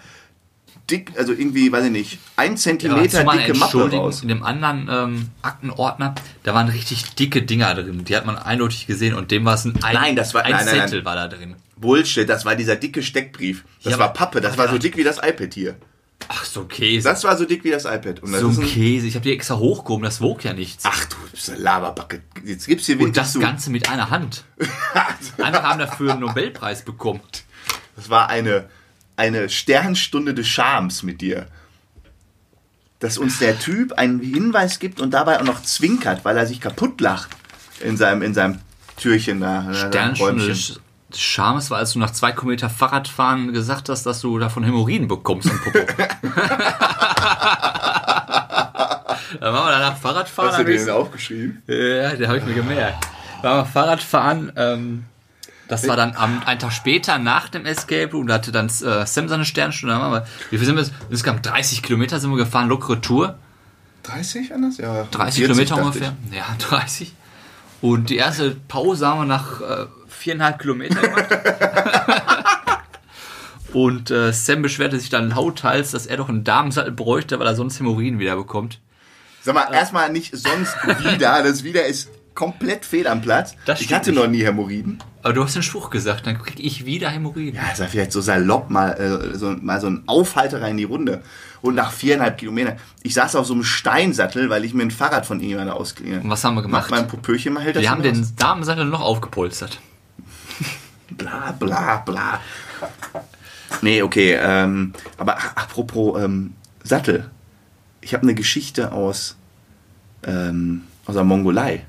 dick, 0.91 1.13
also 1.17 1.33
irgendwie, 1.33 1.71
weiß 1.73 1.85
ich 1.87 1.91
nicht, 1.91 2.19
ein 2.37 2.53
Ja, 2.53 2.57
Zentimeter 2.57 3.25
meiner 3.25 3.47
dicke 3.47 3.59
Mappe 3.59 3.91
raus. 3.91 4.23
In 4.23 4.29
dem 4.29 4.43
anderen 4.43 4.89
ähm, 4.91 5.29
Aktenordner, 5.43 6.15
da 6.43 6.55
waren 6.55 6.69
richtig 6.69 7.15
dicke 7.15 7.43
Dinger 7.43 7.75
drin. 7.75 8.05
Die 8.05 8.17
hat 8.17 8.27
man 8.27 8.37
eindeutig 8.37 8.87
gesehen 8.87 9.15
und 9.15 9.31
dem 9.31 9.45
war 9.45 9.55
es 9.55 9.65
ein, 9.65 9.75
ein, 9.83 9.95
Nein, 9.95 10.17
das 10.17 10.35
war- 10.35 10.45
ein 10.45 10.53
nein, 10.53 10.65
nein, 10.67 10.77
nein. 10.79 10.89
Zettel 10.89 11.05
war 11.05 11.17
da 11.17 11.29
drin. 11.29 11.55
Bullshit, 11.77 12.29
das 12.29 12.45
war 12.45 12.55
dieser 12.57 12.77
dicke 12.77 13.03
Steckbrief. 13.03 13.65
Das 13.83 13.93
Ja, 13.95 13.99
war 13.99 14.13
Pappe, 14.13 14.41
das 14.41 14.57
war 14.59 14.69
so 14.69 14.75
ja. 14.75 14.79
dick 14.79 14.97
wie 14.97 15.05
das 15.05 15.19
iPad 15.19 15.53
hier. 15.53 15.77
Ach, 16.29 16.45
so 16.45 16.65
Käse. 16.65 17.07
Das 17.07 17.23
war 17.25 17.37
so 17.37 17.45
dick 17.45 17.65
wie 17.65 17.71
das 17.71 17.85
iPad. 17.85 18.23
Und 18.23 18.33
das 18.33 18.41
so 18.41 18.49
ist 18.49 18.59
ein 18.59 18.67
Käse. 18.67 19.07
Ich 19.07 19.15
habe 19.15 19.25
die 19.25 19.33
extra 19.33 19.59
hochgehoben, 19.59 20.05
das 20.05 20.21
wog 20.23 20.43
ja 20.45 20.55
nichts. 20.55 20.85
Ach 20.87 21.05
du 21.07 21.17
Laberbacke. 21.59 22.23
Jetzt 22.45 22.67
gibt's 22.67 22.87
hier 22.87 22.99
und 23.01 23.15
das 23.17 23.33
zu. 23.33 23.41
Ganze 23.41 23.71
mit 23.71 23.91
einer 23.91 24.09
Hand. 24.11 24.45
Andere 25.43 25.63
haben 25.65 25.79
dafür 25.79 26.13
einen 26.13 26.21
Nobelpreis 26.21 26.85
bekommen. 26.85 27.21
Das 27.97 28.09
war 28.09 28.29
eine, 28.31 28.69
eine 29.17 29.49
Sternstunde 29.49 30.35
des 30.35 30.47
Charmes 30.47 31.03
mit 31.03 31.21
dir. 31.21 31.47
Dass 32.99 33.19
uns 33.19 33.39
der 33.39 33.59
Typ 33.59 33.93
einen 33.93 34.21
Hinweis 34.21 34.79
gibt 34.79 35.01
und 35.01 35.13
dabei 35.13 35.41
auch 35.41 35.45
noch 35.45 35.63
zwinkert, 35.63 36.25
weil 36.25 36.37
er 36.37 36.47
sich 36.47 36.61
kaputt 36.61 37.01
lacht 37.01 37.31
in 37.81 37.97
seinem, 37.97 38.23
in 38.23 38.35
seinem 38.35 38.61
Türchen 38.97 39.41
da. 39.41 39.73
Sternstunde 39.75 40.47
des 40.47 40.81
Charmes 41.13 41.71
war, 41.71 41.79
als 41.79 41.93
du 41.93 41.99
nach 41.99 42.11
zwei 42.11 42.33
Kilometer 42.33 42.71
Fahrradfahren 42.71 43.53
gesagt 43.53 43.89
hast, 43.89 44.05
dass 44.05 44.21
du 44.21 44.39
davon 44.39 44.65
Hämorrhoiden 44.65 45.09
bekommst 45.09 45.51
am 45.51 45.61
Popo. 45.61 45.79
Dann 49.41 49.53
waren 49.53 49.67
wir 49.67 49.73
danach 49.73 49.97
Fahrradfahren. 49.97 50.53
Hast 50.53 50.61
du 50.61 50.65
den 50.65 50.91
aufgeschrieben? 50.91 51.63
Ja, 51.67 52.15
den 52.15 52.29
habe 52.29 52.39
ich 52.39 52.45
mir 52.45 52.55
gemerkt. 52.55 53.07
War 53.43 53.57
mal 53.57 53.65
Fahrradfahren. 53.65 54.53
Ähm, 54.57 55.05
das 55.69 55.89
war 55.89 55.97
dann 55.97 56.15
am, 56.15 56.43
einen 56.45 56.61
Tag 56.61 56.73
später 56.73 57.19
nach 57.19 57.49
dem 57.49 57.65
Escape 57.65 58.11
Room. 58.13 58.27
Da 58.27 58.35
hatte 58.35 58.53
dann 58.53 58.67
äh, 58.67 59.07
Sam 59.07 59.29
seine 59.29 59.45
Sternstunde. 59.45 60.25
Wie 60.51 60.59
viel 60.59 60.67
sind 60.67 60.77
wir? 60.77 60.87
Insgesamt 61.11 61.47
30 61.47 61.83
Kilometer 61.83 62.21
sind 62.21 62.31
wir 62.31 62.37
gefahren, 62.37 62.69
lockere 62.69 63.01
Tour. 63.01 63.39
30 64.05 64.53
anders? 64.53 64.77
Ja. 64.77 65.05
30 65.11 65.11
40 65.11 65.43
Kilometer 65.43 65.77
ungefähr. 65.77 66.13
Ja, 66.31 66.45
30. 66.59 67.15
Und 67.81 68.11
die 68.11 68.17
erste 68.17 68.57
Pause 68.69 69.07
haben 69.07 69.21
wir 69.21 69.27
nach 69.27 69.61
äh, 69.61 69.87
viereinhalb 70.09 70.59
Kilometer 70.59 71.01
gemacht. 71.01 71.27
Und 73.73 74.11
äh, 74.13 74.33
Sam 74.33 74.63
beschwerte 74.63 75.01
sich 75.01 75.11
dann 75.11 75.31
lauthals, 75.31 75.91
dass 75.91 76.07
er 76.07 76.17
doch 76.17 76.29
einen 76.29 76.45
Damensattel 76.45 76.93
bräuchte, 76.93 77.41
weil 77.41 77.47
er 77.47 77.57
sonst 77.57 77.81
Hämorrhoiden 77.81 78.21
wieder 78.21 78.37
bekommt. 78.37 78.75
ich. 78.75 78.81
Sag 79.45 79.55
mal, 79.55 79.75
erstmal 79.75 80.11
nicht 80.11 80.37
sonst 80.37 80.77
wieder. 80.87 81.43
Das 81.43 81.65
wieder 81.65 81.85
ist 81.85 82.09
komplett 82.35 82.85
fehl 82.85 83.09
am 83.09 83.21
Platz. 83.21 83.57
Das 83.67 83.81
ich 83.81 83.93
hatte 83.93 84.11
nicht. 84.11 84.21
noch 84.21 84.29
nie 84.29 84.45
Hämorrhoiden. 84.45 85.03
Aber 85.25 85.33
du 85.33 85.43
hast 85.43 85.57
den 85.57 85.63
Spruch 85.63 85.89
gesagt, 85.89 86.27
dann 86.27 86.37
krieg 86.37 86.61
ich 86.61 86.85
wieder 86.85 87.09
Hämorrhoiden. 87.09 87.55
Ja, 87.55 87.71
ist 87.73 87.79
ja 87.79 87.87
vielleicht 87.87 88.13
so 88.13 88.21
salopp 88.21 88.69
mal, 88.69 88.91
äh, 88.91 89.35
so, 89.39 89.57
mal 89.59 89.81
so 89.81 89.87
ein 89.87 90.03
Aufhalter 90.05 90.61
rein 90.61 90.73
in 90.73 90.77
die 90.77 90.85
Runde. 90.85 91.23
Und 91.63 91.77
nach 91.77 91.93
viereinhalb 91.93 92.37
Kilometern, 92.37 92.77
ich 93.03 93.15
saß 93.15 93.35
auf 93.37 93.47
so 93.47 93.55
einem 93.55 93.65
Steinsattel, 93.65 94.51
weil 94.51 94.67
ich 94.67 94.75
mir 94.75 94.83
ein 94.83 94.91
Fahrrad 94.91 95.25
von 95.25 95.39
irgendjemandem 95.39 95.77
ausgeliehen 95.77 96.21
Und 96.21 96.29
was 96.29 96.45
haben 96.45 96.57
wir 96.57 96.61
Mach 96.61 96.67
gemacht? 96.67 96.91
mein 96.91 97.09
Popöchen 97.09 97.55
mal 97.55 97.63
hält 97.63 97.77
das 97.77 97.83
Wir 97.83 97.91
haben 97.91 98.03
denn 98.03 98.21
aus? 98.21 98.29
den 98.29 98.37
Damensattel 98.37 98.85
noch 98.85 99.01
aufgepolstert. 99.01 99.81
Bla, 101.11 101.53
bla, 101.53 101.99
bla. 102.05 102.41
Nee, 103.81 104.03
okay, 104.03 104.39
ähm, 104.39 104.93
aber 105.17 105.39
apropos 105.57 106.23
ähm, 106.23 106.53
Sattel. 106.83 107.31
Ich 108.03 108.13
habe 108.13 108.25
eine 108.25 108.35
Geschichte 108.35 108.93
aus, 108.93 109.37
ähm, 110.23 110.83
aus 111.07 111.15
der 111.15 111.25
Mongolei. 111.25 111.87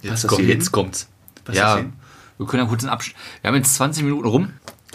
Jetzt, 0.00 0.24
das 0.24 0.36
hier 0.36 0.46
jetzt 0.46 0.72
kommt's. 0.72 1.06
Was 1.44 1.56
ja? 1.56 1.84
Wir 2.40 2.46
können 2.46 2.62
ja 2.62 2.68
kurz 2.68 2.82
einen 2.82 2.90
Abstand. 2.90 3.16
Wir 3.42 3.48
haben 3.48 3.56
jetzt 3.56 3.74
20 3.74 4.02
Minuten 4.02 4.26
rum. 4.26 4.48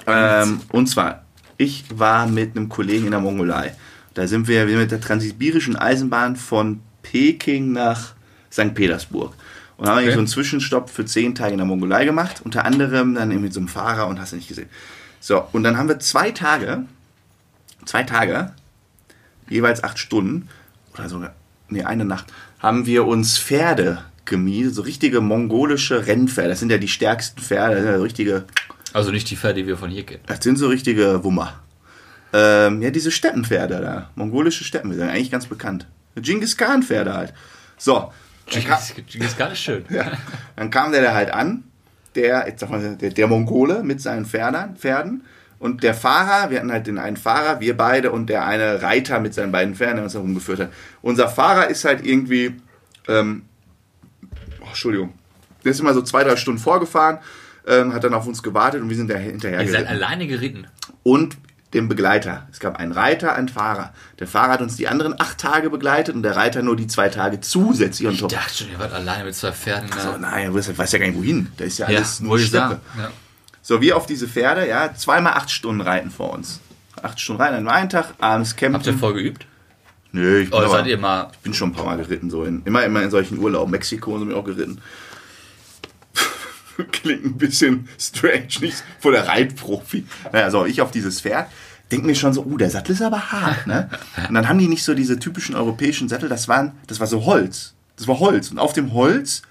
Ähm, 0.07 0.61
und 0.69 0.87
zwar, 0.87 1.25
ich 1.57 1.85
war 1.93 2.25
mit 2.25 2.57
einem 2.57 2.69
Kollegen 2.69 3.05
in 3.05 3.11
der 3.11 3.19
Mongolei. 3.19 3.75
Da 4.15 4.25
sind 4.25 4.47
wir, 4.47 4.65
wir 4.65 4.71
sind 4.71 4.79
mit 4.79 4.91
der 4.91 4.99
transsibirischen 4.99 5.75
Eisenbahn 5.75 6.37
von 6.37 6.81
Peking 7.03 7.71
nach 7.71 8.13
St. 8.51 8.73
Petersburg. 8.73 9.35
Und 9.77 9.87
haben 9.87 9.99
okay. 9.99 10.11
so 10.11 10.17
einen 10.17 10.27
Zwischenstopp 10.27 10.89
für 10.89 11.05
zehn 11.05 11.35
Tage 11.35 11.51
in 11.51 11.59
der 11.59 11.67
Mongolei 11.67 12.05
gemacht. 12.05 12.41
Unter 12.43 12.65
anderem 12.65 13.13
dann 13.13 13.29
eben 13.29 13.41
mit 13.41 13.53
so 13.53 13.59
einem 13.59 13.67
Fahrer 13.67 14.07
und 14.07 14.19
hast 14.19 14.31
du 14.31 14.37
nicht 14.37 14.47
gesehen. 14.47 14.69
So, 15.19 15.47
und 15.51 15.61
dann 15.61 15.77
haben 15.77 15.87
wir 15.87 15.99
zwei 15.99 16.31
Tage, 16.31 16.85
zwei 17.85 18.03
Tage, 18.03 18.53
jeweils 19.49 19.83
acht 19.83 19.99
Stunden, 19.99 20.49
oder 20.95 21.09
sogar, 21.09 21.35
nee, 21.69 21.83
eine 21.83 22.05
Nacht, 22.05 22.25
haben 22.57 22.87
wir 22.87 23.05
uns 23.05 23.37
Pferde 23.37 24.03
gemietet, 24.25 24.75
so 24.75 24.81
richtige 24.81 25.21
mongolische 25.21 26.07
Rennpferde. 26.07 26.49
Das 26.49 26.59
sind 26.59 26.71
ja 26.71 26.77
die 26.77 26.87
stärksten 26.87 27.41
Pferde, 27.41 27.75
das 27.75 27.83
sind 27.83 27.93
ja 27.93 28.01
richtige, 28.01 28.45
Also 28.93 29.11
nicht 29.11 29.29
die 29.29 29.35
Pferde, 29.35 29.61
die 29.61 29.67
wir 29.67 29.77
von 29.77 29.89
hier 29.89 30.05
kennen. 30.05 30.23
das 30.27 30.43
sind 30.43 30.57
so 30.57 30.67
richtige 30.67 31.23
Wummer. 31.23 31.61
Ähm, 32.33 32.81
ja, 32.81 32.89
diese 32.91 33.11
Steppenpferde 33.11 33.79
da, 33.79 34.09
mongolische 34.15 34.63
Steppenpferde, 34.63 35.05
sind 35.05 35.15
eigentlich 35.15 35.31
ganz 35.31 35.45
bekannt. 35.45 35.87
Genghis 36.15 36.57
Khan 36.57 36.83
Pferde 36.83 37.13
halt. 37.13 37.33
So, 37.77 38.11
dann 38.51 38.63
kam, 38.63 38.79
Das 39.37 39.53
ist 39.53 39.59
schön. 39.59 39.85
ja, 39.89 40.11
dann 40.55 40.69
kam 40.69 40.91
der 40.91 41.01
da 41.01 41.13
halt 41.13 41.31
an, 41.31 41.63
der, 42.15 42.45
jetzt 42.47 42.59
sag 42.59 42.69
mal, 42.69 42.95
der, 42.95 43.11
der 43.11 43.27
Mongole 43.27 43.83
mit 43.83 44.01
seinen 44.01 44.25
Pferden, 44.25 44.75
Pferden 44.75 45.23
und 45.59 45.83
der 45.83 45.93
Fahrer, 45.93 46.49
wir 46.49 46.59
hatten 46.59 46.71
halt 46.71 46.87
den 46.87 46.97
einen 46.97 47.17
Fahrer, 47.17 47.59
wir 47.59 47.75
beide 47.77 48.11
und 48.11 48.27
der 48.27 48.45
eine 48.45 48.81
Reiter 48.81 49.19
mit 49.19 49.33
seinen 49.33 49.51
beiden 49.51 49.75
Pferden, 49.75 49.95
der 49.95 50.03
uns 50.05 50.13
herumgeführt 50.13 50.59
hat. 50.59 50.73
Unser 51.01 51.27
Fahrer 51.29 51.67
ist 51.69 51.85
halt 51.85 52.05
irgendwie, 52.05 52.55
ähm, 53.07 53.43
Entschuldigung, 54.75 55.13
der 55.63 55.71
ist 55.71 55.79
immer 55.79 55.93
so 55.93 56.01
zwei, 56.01 56.23
drei 56.23 56.35
Stunden 56.35 56.59
vorgefahren, 56.59 57.19
ähm, 57.65 57.93
hat 57.93 58.03
dann 58.03 58.13
auf 58.13 58.27
uns 58.27 58.43
gewartet 58.43 58.81
und 58.81 58.89
wir 58.89 58.95
sind 58.95 59.09
da 59.09 59.15
hinterher 59.15 59.61
Ihr 59.61 59.71
seid 59.71 59.87
alleine 59.87 60.27
geritten. 60.27 60.67
und 61.03 61.37
dem 61.73 61.89
Begleiter. 61.89 62.47
Es 62.51 62.59
gab 62.59 62.77
einen 62.77 62.91
Reiter, 62.93 63.35
einen 63.35 63.49
Fahrer. 63.49 63.93
Der 64.19 64.27
Fahrer 64.27 64.53
hat 64.53 64.61
uns 64.61 64.77
die 64.77 64.87
anderen 64.87 65.19
acht 65.19 65.37
Tage 65.39 65.69
begleitet 65.69 66.15
und 66.15 66.23
der 66.23 66.35
Reiter 66.35 66.61
nur 66.61 66.75
die 66.77 66.87
zwei 66.87 67.09
Tage 67.09 67.41
zusätzlich 67.41 68.07
on 68.07 68.13
Ich 68.13 68.19
top. 68.21 68.29
dachte 68.29 68.53
schon, 68.55 68.71
ihr 68.71 68.79
wart 68.79 68.93
alleine 68.93 69.25
mit 69.25 69.35
zwei 69.35 69.51
Pferden. 69.51 69.89
So, 69.97 70.11
ne? 70.11 70.19
nein, 70.19 70.53
du 70.53 70.55
weißt, 70.77 70.93
ja 70.93 70.99
gar 70.99 71.07
nicht 71.07 71.17
wohin. 71.17 71.51
Da 71.57 71.65
ist 71.65 71.79
ja 71.79 71.89
ja, 71.89 71.97
alles 71.97 72.19
nur 72.21 72.31
wollte 72.31 72.43
ich 72.43 72.49
Steppe. 72.49 72.67
sagen. 72.69 72.81
Ja. 72.97 73.09
So, 73.61 73.81
wir 73.81 73.97
auf 73.97 74.05
diese 74.05 74.27
Pferde, 74.27 74.67
ja, 74.69 74.93
zweimal 74.93 75.33
acht 75.33 75.49
Stunden 75.51 75.81
reiten 75.81 76.11
vor 76.11 76.31
uns. 76.33 76.61
Acht 77.01 77.19
Stunden 77.19 77.41
reiten 77.41 77.55
an 77.55 77.67
einem 77.67 77.89
Tag, 77.89 78.13
abends 78.19 78.55
campen. 78.55 78.75
Habt 78.75 78.85
ihr 78.87 78.93
voll 78.93 79.13
geübt? 79.15 79.45
Nö, 80.15 80.39
ich 80.39 80.49
bin, 80.49 80.57
Oder 80.57 80.67
aber, 80.67 80.77
seid 80.77 80.87
ihr 80.87 80.97
mal. 80.97 81.29
ich 81.33 81.39
bin 81.39 81.53
schon 81.53 81.71
ein 81.71 81.73
paar 81.73 81.83
Mal 81.83 81.97
geritten, 81.97 82.29
so 82.29 82.45
in, 82.45 82.61
immer, 82.63 82.85
immer 82.85 83.03
in 83.03 83.11
solchen 83.11 83.37
Urlauben. 83.37 83.69
Mexiko 83.69 84.17
sind 84.17 84.29
wir 84.29 84.37
auch 84.37 84.45
geritten. 84.45 84.79
Klingt 86.93 87.25
ein 87.25 87.37
bisschen 87.37 87.89
strange, 87.99 88.47
nicht? 88.61 88.81
Vor 89.01 89.11
der 89.11 89.27
Reitprofi. 89.27 90.05
Naja, 90.31 90.49
so, 90.51 90.65
ich 90.65 90.79
auf 90.79 90.91
dieses 90.91 91.19
Pferd, 91.19 91.49
denk 91.91 92.05
mir 92.05 92.15
schon 92.15 92.31
so, 92.31 92.45
uh, 92.45 92.55
der 92.55 92.69
Sattel 92.69 92.93
ist 92.93 93.01
aber 93.01 93.29
hart, 93.33 93.67
ne? 93.67 93.89
Und 94.29 94.35
dann 94.35 94.47
haben 94.47 94.57
die 94.57 94.69
nicht 94.69 94.85
so 94.85 94.93
diese 94.93 95.19
typischen 95.19 95.53
europäischen 95.53 96.07
Sattel, 96.07 96.29
das 96.29 96.47
waren, 96.47 96.71
das 96.87 97.01
war 97.01 97.07
so 97.07 97.25
Holz. 97.25 97.73
Das 97.97 98.07
war 98.07 98.17
Holz. 98.19 98.51
Und 98.51 98.57
auf 98.57 98.71
dem 98.71 98.93
Holz 98.93 99.41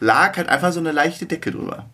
lag 0.00 0.38
halt 0.38 0.48
einfach 0.48 0.72
so 0.72 0.80
eine 0.80 0.92
leichte 0.92 1.26
Decke 1.26 1.50
drüber. 1.50 1.84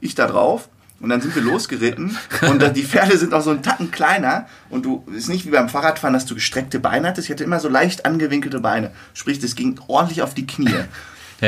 Ich 0.00 0.14
da 0.14 0.26
drauf 0.26 0.68
und 1.04 1.10
dann 1.10 1.20
sind 1.20 1.34
wir 1.34 1.42
losgeritten 1.42 2.16
und 2.48 2.76
die 2.76 2.82
Pferde 2.82 3.18
sind 3.18 3.34
auch 3.34 3.42
so 3.42 3.50
einen 3.50 3.62
Tacken 3.62 3.90
kleiner 3.90 4.46
und 4.70 4.86
du 4.86 5.04
ist 5.14 5.28
nicht 5.28 5.44
wie 5.44 5.50
beim 5.50 5.68
Fahrradfahren, 5.68 6.14
dass 6.14 6.24
du 6.24 6.34
gestreckte 6.34 6.80
Beine 6.80 7.08
hattest. 7.08 7.28
Ich 7.28 7.30
hatte 7.30 7.44
immer 7.44 7.60
so 7.60 7.68
leicht 7.68 8.06
angewinkelte 8.06 8.58
Beine. 8.58 8.90
Sprich, 9.12 9.38
das 9.38 9.54
ging 9.54 9.78
ordentlich 9.86 10.22
auf 10.22 10.32
die 10.32 10.46
Knie. 10.46 10.70
Ja. 10.70 10.86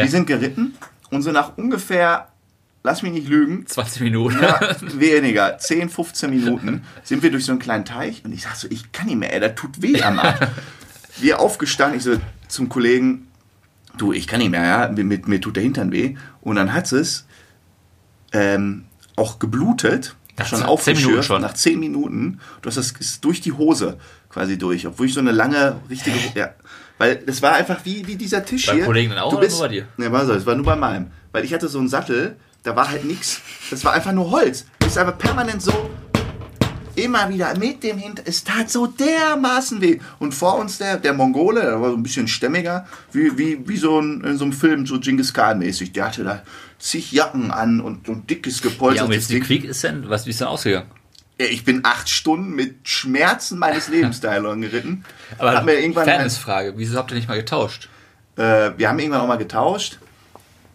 Wir 0.02 0.08
sind 0.08 0.26
geritten 0.26 0.74
und 1.08 1.22
so 1.22 1.32
nach 1.32 1.56
ungefähr, 1.56 2.28
lass 2.82 3.02
mich 3.02 3.12
nicht 3.12 3.28
lügen, 3.28 3.66
20 3.66 4.02
Minuten. 4.02 4.42
ja, 4.42 4.60
weniger, 4.92 5.56
10, 5.56 5.88
15 5.88 6.28
Minuten 6.28 6.84
sind 7.02 7.22
wir 7.22 7.30
durch 7.30 7.46
so 7.46 7.52
einen 7.52 7.58
kleinen 7.58 7.86
Teich 7.86 8.26
und 8.26 8.34
ich 8.34 8.42
sag 8.42 8.56
so, 8.56 8.68
ich 8.70 8.92
kann 8.92 9.06
nicht 9.06 9.16
mehr, 9.16 9.32
ey, 9.32 9.40
das 9.40 9.54
tut 9.54 9.80
weh 9.80 10.02
am 10.02 10.18
Arsch. 10.18 10.38
Wir 11.18 11.40
aufgestanden, 11.40 11.96
ich 11.96 12.04
so 12.04 12.18
zum 12.46 12.68
Kollegen, 12.68 13.28
du, 13.96 14.12
ich 14.12 14.26
kann 14.26 14.40
nicht 14.40 14.50
mehr, 14.50 14.62
ja, 14.62 14.88
mir, 14.90 15.02
mir, 15.02 15.18
mir 15.24 15.40
tut 15.40 15.56
der 15.56 15.62
Hintern 15.62 15.90
weh. 15.90 16.14
Und 16.42 16.56
dann 16.56 16.74
hat 16.74 16.92
es 16.92 17.26
ähm, 18.32 18.84
auch 19.16 19.38
geblutet, 19.38 20.14
Nach 20.38 20.46
schon 20.46 20.58
10 20.58 20.66
aufgeschürt, 20.68 21.06
Minuten 21.06 21.22
schon. 21.22 21.42
nach 21.42 21.54
10 21.54 21.80
Minuten. 21.80 22.40
Du 22.62 22.68
hast 22.68 22.76
das 22.76 22.92
ist 22.92 23.24
durch 23.24 23.40
die 23.40 23.52
Hose 23.52 23.98
quasi 24.28 24.58
durch, 24.58 24.86
obwohl 24.86 25.06
ich 25.06 25.14
so 25.14 25.20
eine 25.20 25.32
lange, 25.32 25.76
richtige, 25.88 26.18
ja, 26.34 26.50
weil 26.98 27.16
das 27.16 27.42
war 27.42 27.54
einfach 27.54 27.78
wie, 27.84 28.06
wie 28.06 28.16
dieser 28.16 28.44
Tisch 28.44 28.66
Beim 28.66 28.76
hier. 28.76 28.84
Kollegen 28.84 29.10
dann 29.10 29.18
auch 29.18 29.30
du 29.30 29.36
oder 29.36 29.46
bist, 29.46 29.58
nur 29.58 29.68
bei 29.68 29.74
dir? 29.74 29.88
Ne, 29.96 30.12
war 30.12 30.26
so, 30.26 30.32
es 30.32 30.46
war 30.46 30.54
nur 30.54 30.64
bei 30.64 30.76
meinem. 30.76 31.10
Weil 31.32 31.44
ich 31.44 31.52
hatte 31.52 31.68
so 31.68 31.78
einen 31.78 31.88
Sattel, 31.88 32.36
da 32.62 32.74
war 32.74 32.88
halt 32.90 33.04
nichts. 33.04 33.40
Das 33.70 33.84
war 33.84 33.92
einfach 33.92 34.12
nur 34.12 34.30
Holz. 34.30 34.66
Das 34.78 34.90
ist 34.90 34.98
einfach 34.98 35.18
permanent 35.18 35.62
so. 35.62 35.90
Immer 36.94 37.28
wieder 37.28 37.54
mit 37.58 37.82
dem 37.82 37.98
Hintern. 37.98 38.24
Es 38.26 38.42
tat 38.42 38.70
so 38.70 38.86
dermaßen 38.86 39.82
weh. 39.82 40.00
Und 40.18 40.32
vor 40.32 40.56
uns 40.58 40.78
der, 40.78 40.96
der 40.96 41.12
Mongole, 41.12 41.60
der 41.60 41.80
war 41.82 41.90
so 41.90 41.96
ein 41.96 42.02
bisschen 42.02 42.26
stämmiger, 42.26 42.86
wie, 43.12 43.36
wie, 43.36 43.68
wie 43.68 43.76
so 43.76 44.00
ein, 44.00 44.24
in 44.24 44.38
so 44.38 44.44
einem 44.44 44.54
Film, 44.54 44.86
so 44.86 44.98
Genghis 44.98 45.34
Khan-mäßig. 45.34 45.92
Der 45.92 46.06
hatte 46.06 46.24
da 46.24 46.42
zig 46.78 47.12
Jacken 47.12 47.50
an 47.50 47.80
und 47.80 48.06
so 48.06 48.12
ein 48.12 48.26
dickes 48.26 48.62
Ja, 48.62 48.70
gepolstertes 48.70 49.08
und 49.08 49.14
jetzt 49.14 49.30
die 49.30 49.34
Ding. 49.34 49.42
Quick 49.44 49.70
Ascent, 49.70 50.08
was 50.08 50.26
wie 50.26 50.30
ist 50.30 50.40
denn 50.40 50.48
ausgegangen? 50.48 50.90
Ich 51.38 51.64
bin 51.64 51.80
acht 51.84 52.08
Stunden 52.08 52.54
mit 52.54 52.88
Schmerzen 52.88 53.58
meines 53.58 53.88
Lebens 53.90 54.20
da 54.20 54.38
geritten. 54.38 55.04
Aber 55.38 55.54
Hab 55.54 55.64
mir 55.64 55.74
irgendwann 55.74 56.04
Fairnessfrage, 56.06 56.74
wieso 56.76 56.96
habt 56.98 57.10
ihr 57.10 57.16
nicht 57.16 57.28
mal 57.28 57.36
getauscht? 57.36 57.88
äh, 58.36 58.70
wir 58.76 58.88
haben 58.88 58.98
irgendwann 58.98 59.20
auch 59.22 59.26
mal 59.28 59.36
getauscht. 59.38 59.98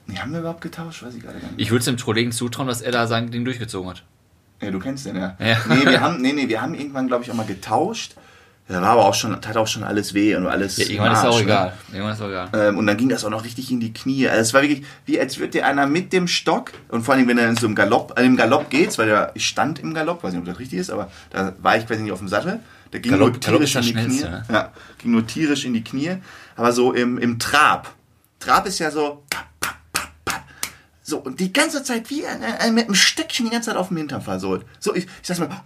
Nee, 0.08 0.18
haben 0.18 0.32
wir 0.32 0.40
überhaupt 0.40 0.62
getauscht? 0.62 1.04
Weiß 1.04 1.16
ich 1.16 1.22
gerade 1.24 1.40
gar 1.40 1.48
nicht. 1.50 1.60
Ich 1.62 1.70
würde 1.72 1.80
es 1.80 1.86
dem 1.86 1.98
Kollegen 1.98 2.32
zutrauen, 2.32 2.68
dass 2.68 2.82
er 2.82 2.92
da 2.92 3.08
sein 3.08 3.32
Ding 3.32 3.46
durchgezogen 3.46 3.90
hat. 3.90 4.04
Ja, 4.62 4.70
du 4.70 4.80
kennst 4.80 5.06
den, 5.06 5.16
ja. 5.16 5.36
Ja. 5.40 5.58
Nee, 5.70 5.86
wir 5.86 6.02
haben, 6.02 6.22
nee, 6.22 6.34
nee, 6.34 6.48
wir 6.48 6.62
haben 6.62 6.74
irgendwann, 6.76 7.08
glaube 7.08 7.24
ich, 7.24 7.32
auch 7.32 7.36
mal 7.36 7.46
getauscht. 7.46 8.16
Da 8.72 8.82
war 8.82 8.90
aber 8.92 9.06
auch 9.06 9.14
schon, 9.14 9.40
tat 9.42 9.58
auch 9.58 9.68
schon 9.68 9.84
alles 9.84 10.14
weh 10.14 10.34
und 10.36 10.48
alles. 10.48 10.78
Ja, 10.78 10.86
irgendwann 10.86 11.12
ist 11.12 11.18
Arsch, 11.20 11.28
auch 11.28 11.38
ne? 11.40 11.44
egal. 11.44 11.74
Irgendwann 11.92 12.14
ist 12.14 12.22
auch 12.22 12.28
egal. 12.30 12.50
Ähm, 12.54 12.78
und 12.78 12.88
dann 12.88 12.96
ging 12.98 13.10
das 13.10 13.26
auch 13.26 13.30
noch 13.30 13.44
richtig 13.44 13.70
in 13.70 13.80
die 13.82 13.92
Knie. 13.92 14.28
Also 14.30 14.42
es 14.42 14.54
war 14.54 14.62
wirklich, 14.62 14.86
wie 15.06 15.20
als 15.20 15.38
würde 15.40 15.52
dir 15.52 15.66
einer 15.66 15.88
mit 15.88 16.14
dem 16.14 16.28
Stock, 16.28 16.72
und 16.90 17.04
vor 17.04 17.16
allem, 17.16 17.28
wenn 17.28 17.38
er 17.38 17.50
in 17.50 17.58
so 17.58 17.66
einem 17.68 17.76
Galopp, 17.76 18.18
äh, 18.18 18.24
im 18.24 18.38
Galopp 18.38 18.70
geht, 18.70 18.98
weil 18.98 19.08
der, 19.08 19.32
ich 19.34 19.46
stand 19.46 19.80
im 19.80 19.94
Galopp, 19.94 20.24
weiß 20.24 20.32
nicht, 20.32 20.40
ob 20.40 20.46
das 20.46 20.58
richtig 20.60 20.80
ist, 20.80 20.90
aber 20.90 21.12
da 21.32 21.54
war 21.62 21.76
ich 21.78 21.86
quasi 21.86 22.02
nicht 22.02 22.14
auf 22.14 22.20
dem 22.20 22.30
Sattel. 22.30 22.60
Der 22.94 23.00
ging 23.02 23.12
Galopp- 23.14 23.32
nur 23.32 23.40
tierisch 23.40 23.76
ist 23.76 23.90
in 23.90 23.98
die 23.98 24.04
Knie. 24.06 24.22
Ne? 24.22 24.44
Ja, 24.52 24.72
ging 25.00 25.12
nur 25.12 25.28
tierisch 25.28 25.66
in 25.66 25.74
die 25.74 25.84
Knie. 25.84 26.18
Aber 26.56 26.72
so 26.72 26.94
im, 26.94 27.18
im 27.18 27.40
Trab. 27.40 27.90
Trab 28.40 28.66
ist 28.68 28.80
ja 28.80 28.90
so. 28.92 29.24
So, 31.04 31.18
und 31.18 31.40
die 31.42 31.52
ganze 31.52 31.84
Zeit 31.84 32.10
wie 32.10 32.24
ein, 32.26 32.74
mit 32.74 32.86
einem 32.86 32.96
Stöckchen 32.96 33.46
die 33.46 33.52
ganze 33.52 33.72
Zeit 33.72 33.78
auf 33.78 33.90
dem 33.90 33.98
Hintern 33.98 34.22
versohlt. 34.22 34.66
So, 34.80 34.96
ich, 34.96 35.06
ich 35.06 35.10
sag's 35.28 35.40
mal. 35.42 35.50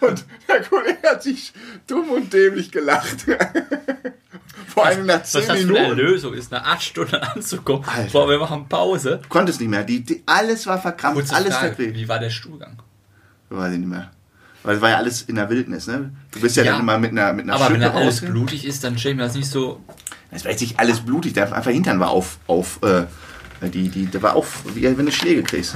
und 0.00 0.24
der 0.48 0.62
Kollege 0.62 0.98
hat 1.08 1.22
sich 1.22 1.52
dumm 1.86 2.10
und 2.10 2.32
dämlich 2.32 2.70
gelacht. 2.70 3.26
Vor 4.68 4.86
allem 4.86 5.06
nach 5.06 5.20
Was 5.20 5.32
10 5.32 5.40
das 5.40 5.46
für 5.46 5.52
eine 5.52 5.64
Minuten. 5.72 5.96
Lösung 5.96 6.34
ist, 6.34 6.50
nach 6.52 6.64
8 6.64 6.82
Stunden 6.82 7.16
anzukommen. 7.16 7.84
Alter. 7.88 8.10
Boah, 8.12 8.28
wir 8.28 8.38
machen 8.38 8.68
Pause. 8.68 9.20
Konnte 9.28 9.50
es 9.50 9.58
nicht 9.58 9.68
mehr. 9.68 9.82
Die, 9.82 10.04
die, 10.04 10.22
alles 10.26 10.66
war 10.66 10.80
verkrampft, 10.80 11.20
Kurze 11.20 11.34
alles 11.34 11.56
Frage, 11.56 11.94
wie 11.94 12.08
war 12.08 12.18
der 12.18 12.30
Stuhlgang? 12.30 12.80
Weiß 13.48 13.72
ich 13.72 13.78
nicht 13.78 13.88
mehr. 13.88 14.10
Weil 14.62 14.76
es 14.76 14.82
war 14.82 14.90
ja 14.90 14.96
alles 14.96 15.22
in 15.22 15.36
der 15.36 15.48
Wildnis, 15.48 15.86
ne? 15.86 16.12
Du 16.30 16.40
bist 16.40 16.56
ja, 16.56 16.64
Ja. 16.64 16.72
dann 16.72 16.82
immer 16.82 16.98
mit 16.98 17.12
einer, 17.12 17.32
mit 17.32 17.44
einer 17.44 17.54
Aber 17.54 17.72
wenn 17.72 17.80
da 17.80 17.92
alles 17.92 18.20
blutig 18.20 18.66
ist, 18.66 18.84
dann 18.84 18.98
stelle 18.98 19.12
ich 19.12 19.16
mir 19.16 19.24
das 19.24 19.34
nicht 19.34 19.50
so. 19.50 19.80
Es 20.30 20.44
war 20.44 20.50
jetzt 20.50 20.60
nicht 20.60 20.78
alles 20.78 21.00
blutig, 21.00 21.32
der 21.32 21.52
einfach 21.52 21.70
Hintern 21.70 22.00
war 22.00 22.10
auf, 22.10 22.38
auf, 22.46 22.80
äh, 22.82 23.06
die, 23.68 23.88
die, 23.88 24.06
der 24.06 24.22
war 24.22 24.36
auf, 24.36 24.62
wie 24.74 24.82
wenn 24.84 25.06
du 25.06 25.12
Schläge 25.12 25.42
kriegst. 25.42 25.74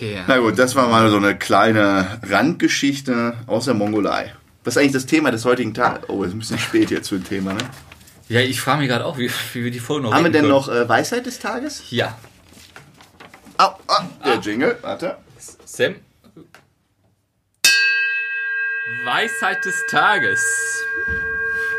Okay. 0.00 0.24
Na 0.26 0.38
gut, 0.38 0.58
das 0.58 0.74
war 0.76 0.88
mal 0.88 1.10
so 1.10 1.18
eine 1.18 1.36
kleine 1.36 2.18
Randgeschichte 2.22 3.34
aus 3.46 3.66
der 3.66 3.74
Mongolei. 3.74 4.32
Was 4.64 4.74
ist 4.74 4.80
eigentlich 4.80 4.92
das 4.92 5.04
Thema 5.04 5.30
des 5.30 5.44
heutigen 5.44 5.74
Tages? 5.74 6.08
Oh, 6.08 6.22
ist 6.24 6.32
ein 6.32 6.38
bisschen 6.38 6.58
spät 6.58 6.90
jetzt 6.90 7.10
für 7.10 7.16
ein 7.16 7.24
Thema, 7.24 7.52
ne? 7.52 7.60
Ja, 8.30 8.40
ich 8.40 8.62
frage 8.62 8.78
mich 8.78 8.88
gerade 8.88 9.04
auch, 9.04 9.18
wie, 9.18 9.30
wie 9.52 9.64
wir 9.64 9.70
die 9.70 9.78
Folge 9.78 10.04
noch 10.04 10.14
Haben 10.14 10.24
wir 10.24 10.32
denn 10.32 10.44
können. 10.44 10.54
noch 10.54 10.70
äh, 10.70 10.88
Weisheit 10.88 11.26
des 11.26 11.38
Tages? 11.38 11.82
Ja. 11.90 12.16
Au, 13.58 13.74
ah, 13.88 14.04
der 14.24 14.36
Jingle, 14.36 14.78
warte. 14.80 15.18
Sam. 15.66 15.96
Weisheit 19.04 19.62
des 19.66 19.84
Tages. 19.90 20.82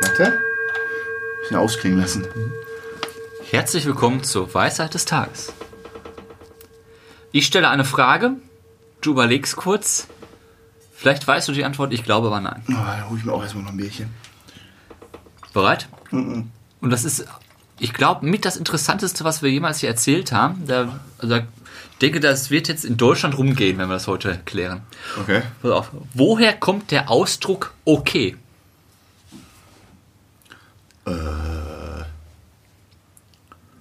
Warte. 0.02 0.40
Bisschen 1.40 1.58
ausklingen 1.58 2.00
lassen. 2.00 2.28
Herzlich 3.50 3.88
willkommen 3.88 4.24
zur 4.24 4.54
Weisheit 4.54 4.94
des 4.94 5.06
Tages. 5.06 5.54
Ich 7.32 7.46
stelle 7.46 7.70
eine 7.70 7.86
Frage, 7.86 8.32
du 9.02 9.12
überlegst 9.12 9.56
kurz. 9.56 10.08
Vielleicht 10.94 11.26
weißt 11.26 11.48
du 11.48 11.54
die 11.54 11.64
Antwort, 11.64 11.94
ich 11.94 12.04
glaube 12.04 12.28
aber 12.28 12.42
nein. 12.42 12.62
Oh, 12.68 12.74
dann 12.74 13.10
hole 13.10 13.20
ich 13.20 13.26
mir 13.26 13.34
auch 13.34 13.42
erstmal 13.42 13.64
noch 13.64 13.72
ein 13.72 13.78
Bierchen. 13.78 14.10
Bereit? 15.54 15.88
Und 16.12 16.52
das 16.82 17.04
ist, 17.06 17.26
ich 17.80 17.94
glaube, 17.94 18.26
mit 18.26 18.46
das 18.46 18.58
Interessanteste, 18.58 19.24
was 19.24 19.42
wir 19.42 19.50
jemals 19.50 19.80
hier 19.80 19.90
erzählt 19.90 20.32
haben. 20.32 20.68
Da, 20.68 21.00
also, 21.18 21.38
ich 21.38 21.98
denke, 22.02 22.20
das 22.20 22.52
wird 22.52 22.68
jetzt 22.68 22.86
in 22.86 22.98
Deutschland 22.98 23.38
rumgehen, 23.38 23.78
wenn 23.78 23.88
wir 23.88 23.96
das 23.96 24.08
heute 24.08 24.40
klären. 24.46 24.82
Okay. 25.20 25.42
Pass 25.62 25.72
auf. 25.72 25.92
Woher 26.14 26.54
kommt 26.54 26.92
der 26.92 27.10
Ausdruck 27.10 27.74
okay? 27.86 28.36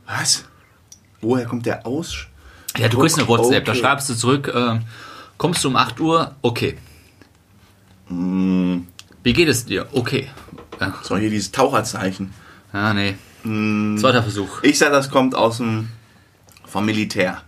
Was? 0.06 0.44
Woher 1.20 1.46
kommt 1.46 1.66
der 1.66 1.86
Aus? 1.86 2.26
Ja, 2.76 2.88
du 2.88 2.98
kriegst 2.98 3.18
eine 3.18 3.28
WhatsApp, 3.28 3.64
da 3.64 3.72
Okay. 3.72 3.80
schreibst 3.80 4.08
du 4.08 4.14
zurück, 4.14 4.50
ähm, 4.54 4.82
kommst 5.38 5.64
du 5.64 5.68
um 5.68 5.76
8 5.76 6.00
Uhr? 6.00 6.34
Okay. 6.42 6.76
Mm. 8.08 8.82
Wie 9.22 9.32
geht 9.32 9.48
es 9.48 9.64
dir? 9.66 9.86
Okay. 9.92 10.28
Ja. 10.80 10.94
So, 11.02 11.16
hier 11.16 11.30
dieses 11.30 11.50
Taucherzeichen. 11.52 12.32
Ah, 12.72 12.94
nee. 12.94 13.16
Hm. 13.42 13.96
Zweiter 13.98 14.22
Versuch. 14.22 14.62
Ich 14.62 14.78
sage, 14.78 14.92
das 14.92 15.10
kommt 15.10 15.34
aus 15.34 15.58
dem 15.58 15.88
vom 16.64 16.86
Militär. 16.86 17.42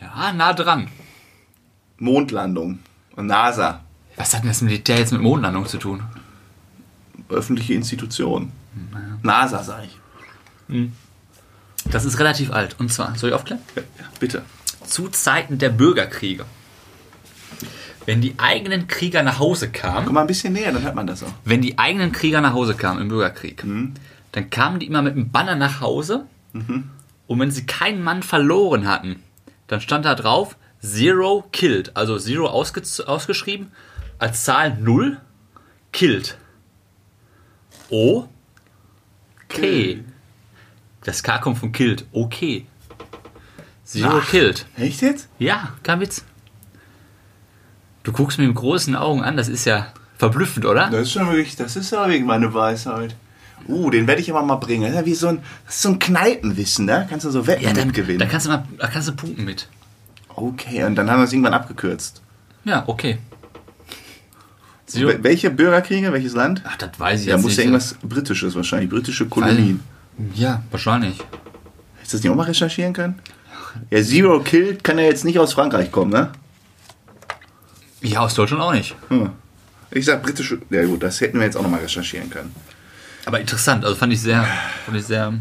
Ja, 0.00 0.32
nah 0.32 0.52
dran. 0.52 0.88
Mondlandung. 1.98 2.80
Und 3.16 3.26
NASA. 3.26 3.80
Was 4.16 4.34
hat 4.34 4.42
denn 4.42 4.48
das 4.50 4.60
Militär 4.62 4.98
jetzt 4.98 5.12
mit 5.12 5.20
Mondlandung 5.22 5.66
zu 5.66 5.78
tun? 5.78 6.02
Öffentliche 7.28 7.74
Institution. 7.74 8.52
NASA, 9.22 9.62
sage 9.62 9.86
ich. 10.68 10.88
Das 11.90 12.04
ist 12.04 12.18
relativ 12.18 12.52
alt. 12.52 12.76
Und 12.78 12.92
zwar, 12.92 13.16
soll 13.16 13.30
ich 13.30 13.34
aufklären? 13.34 13.60
Ja, 13.76 13.82
bitte. 14.20 14.42
Zu 14.86 15.08
Zeiten 15.08 15.58
der 15.58 15.70
Bürgerkriege. 15.70 16.44
Wenn 18.06 18.20
die 18.20 18.34
eigenen 18.38 18.86
Krieger 18.88 19.22
nach 19.22 19.38
Hause 19.38 19.68
kamen, 19.70 20.06
Komm 20.06 20.14
mal 20.14 20.22
ein 20.22 20.26
bisschen 20.26 20.54
näher, 20.54 20.72
dann 20.72 20.82
hört 20.82 20.94
man 20.94 21.06
das 21.06 21.22
auch. 21.22 21.32
wenn 21.44 21.60
die 21.60 21.78
eigenen 21.78 22.12
Krieger 22.12 22.40
nach 22.40 22.54
Hause 22.54 22.74
kamen 22.74 23.02
im 23.02 23.08
Bürgerkrieg, 23.08 23.62
dann 24.32 24.50
kamen 24.50 24.78
die 24.80 24.86
immer 24.86 25.02
mit 25.02 25.14
einem 25.14 25.30
Banner 25.30 25.56
nach 25.56 25.80
Hause. 25.80 26.24
Und 26.54 27.38
wenn 27.40 27.50
sie 27.50 27.66
keinen 27.66 28.02
Mann 28.02 28.22
verloren 28.22 28.86
hatten, 28.88 29.22
dann 29.66 29.80
stand 29.82 30.06
da 30.06 30.14
drauf 30.14 30.56
Zero 30.80 31.44
killed. 31.52 31.96
Also 31.96 32.18
Zero 32.18 32.46
ausge 32.48 32.82
ausgeschrieben 33.06 33.72
als 34.18 34.44
Zahl 34.44 34.78
0 34.78 35.18
killed. 35.92 36.38
O 37.90 38.26
K. 39.48 39.60
Kill. 39.60 40.04
Das 41.08 41.22
K 41.22 41.38
kommt 41.38 41.56
von 41.56 41.72
killed. 41.72 42.04
Okay. 42.12 42.66
Zero 43.82 44.18
Ach. 44.22 44.28
killed. 44.28 44.66
Echt 44.76 45.00
jetzt? 45.00 45.26
Ja, 45.38 45.72
kein 45.82 46.00
Witz. 46.00 46.22
Du 48.02 48.12
guckst 48.12 48.38
mir 48.38 48.46
mit 48.46 48.56
großen 48.56 48.94
Augen 48.94 49.22
an, 49.22 49.38
das 49.38 49.48
ist 49.48 49.64
ja 49.64 49.86
verblüffend, 50.18 50.66
oder? 50.66 50.90
Das 50.90 51.00
ist 51.04 51.12
schon 51.12 51.26
wirklich, 51.28 51.56
das 51.56 51.76
ist 51.76 51.94
aber 51.94 52.10
wegen 52.12 52.26
meine 52.26 52.52
Weisheit. 52.52 53.16
Uh, 53.66 53.88
den 53.88 54.06
werde 54.06 54.20
ich 54.20 54.30
aber 54.30 54.42
mal 54.42 54.56
bringen. 54.56 54.82
Das 54.82 54.90
ist 54.90 54.96
ja 54.98 55.06
wie 55.06 55.14
so 55.14 55.28
ein, 55.28 55.38
das 55.64 55.76
ist 55.76 55.82
so 55.82 55.88
ein 55.88 55.98
Kneipenwissen, 55.98 56.84
ne? 56.84 57.06
Kannst 57.08 57.24
du 57.24 57.30
so 57.30 57.46
Wetten 57.46 57.64
Ja, 57.64 57.72
dann, 57.72 57.86
mitgewinnen. 57.86 58.18
da 58.18 58.26
kannst 58.26 58.44
du 58.44 58.50
mal, 58.50 58.64
da 58.78 58.86
kannst 58.88 59.08
du 59.08 59.12
punkten 59.16 59.46
mit. 59.46 59.66
Okay, 60.28 60.84
und 60.84 60.94
dann 60.94 61.10
haben 61.10 61.20
wir 61.20 61.24
es 61.24 61.32
irgendwann 61.32 61.54
abgekürzt. 61.54 62.20
Ja, 62.64 62.84
okay. 62.86 63.16
Zero. 64.84 65.08
Wel- 65.08 65.22
Welche 65.24 65.48
Bürgerkriege, 65.50 66.12
welches 66.12 66.34
Land? 66.34 66.62
Ach, 66.66 66.76
das 66.76 66.90
weiß 67.00 67.20
ich 67.22 67.26
Ja, 67.28 67.36
jetzt 67.36 67.42
muss 67.44 67.52
nicht. 67.52 67.58
ja 67.60 67.64
irgendwas 67.64 67.94
Britisches 68.02 68.54
wahrscheinlich, 68.54 68.90
britische 68.90 69.26
Kolonien. 69.26 69.80
Ja, 70.34 70.62
wahrscheinlich. 70.70 71.18
Hättest 71.96 72.12
du 72.12 72.16
das 72.16 72.22
nicht 72.22 72.30
auch 72.30 72.36
mal 72.36 72.44
recherchieren 72.44 72.92
können? 72.92 73.20
Ja, 73.90 74.02
Zero 74.02 74.40
Kill 74.40 74.76
kann 74.82 74.98
ja 74.98 75.04
jetzt 75.04 75.24
nicht 75.24 75.38
aus 75.38 75.52
Frankreich 75.52 75.92
kommen, 75.92 76.10
ne? 76.10 76.32
Ja, 78.00 78.20
aus 78.20 78.34
Deutschland 78.34 78.62
auch 78.62 78.72
nicht. 78.72 78.96
Hm. 79.08 79.30
Ich 79.90 80.04
sag 80.04 80.22
britische. 80.22 80.60
Ja 80.70 80.84
gut, 80.84 81.02
das 81.02 81.20
hätten 81.20 81.38
wir 81.38 81.46
jetzt 81.46 81.56
auch 81.56 81.62
noch 81.62 81.70
mal 81.70 81.80
recherchieren 81.80 82.30
können. 82.30 82.54
Aber 83.24 83.40
interessant, 83.40 83.84
also 83.84 83.96
fand 83.96 84.12
ich 84.12 84.20
sehr, 84.20 84.46
fand 84.84 84.96
ich 84.96 85.04
sehr. 85.04 85.32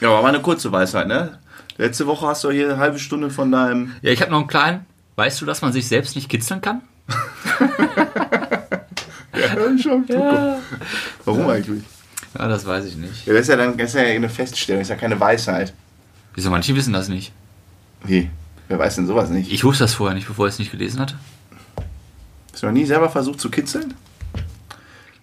Ja, 0.00 0.08
aber 0.08 0.22
war 0.22 0.28
eine 0.28 0.40
kurze 0.40 0.70
Weisheit, 0.72 1.06
ne? 1.06 1.38
Letzte 1.78 2.06
Woche 2.06 2.26
hast 2.26 2.44
du 2.44 2.50
hier 2.50 2.70
eine 2.70 2.78
halbe 2.78 2.98
Stunde 2.98 3.30
von 3.30 3.50
deinem. 3.50 3.92
Ja, 4.02 4.12
ich 4.12 4.20
habe 4.20 4.30
noch 4.30 4.38
einen 4.40 4.48
kleinen. 4.48 4.86
Weißt 5.16 5.40
du, 5.40 5.46
dass 5.46 5.62
man 5.62 5.72
sich 5.72 5.86
selbst 5.88 6.16
nicht 6.16 6.28
kitzeln 6.28 6.60
kann? 6.60 6.82
Ja, 9.34 9.78
schon. 9.78 10.06
Warum 11.24 11.48
eigentlich? 11.48 11.82
Ja, 12.38 12.48
das 12.48 12.64
weiß 12.66 12.84
ich 12.86 12.96
nicht. 12.96 13.26
Ja, 13.26 13.32
das 13.34 13.42
ist 13.42 13.48
ja 13.48 13.56
dann 13.56 13.76
das 13.76 13.90
ist 13.90 13.94
ja 14.00 14.02
eine 14.06 14.28
Feststellung, 14.28 14.80
das 14.80 14.86
ist 14.86 14.90
ja 14.90 14.96
keine 14.96 15.18
Weisheit. 15.20 15.72
Wieso, 16.34 16.50
manche 16.50 16.74
wissen 16.74 16.92
das 16.92 17.08
nicht. 17.08 17.32
Wie? 18.04 18.30
Wer 18.68 18.78
weiß 18.78 18.96
denn 18.96 19.06
sowas 19.06 19.28
nicht? 19.28 19.52
Ich 19.52 19.64
wusste 19.64 19.84
das 19.84 19.94
vorher 19.94 20.14
nicht, 20.14 20.26
bevor 20.26 20.46
ich 20.46 20.54
es 20.54 20.58
nicht 20.58 20.70
gelesen 20.70 20.98
hatte. 21.00 21.16
Hast 22.52 22.62
du 22.62 22.66
noch 22.66 22.72
nie 22.72 22.86
selber 22.86 23.10
versucht 23.10 23.40
zu 23.40 23.50
kitzeln? 23.50 23.94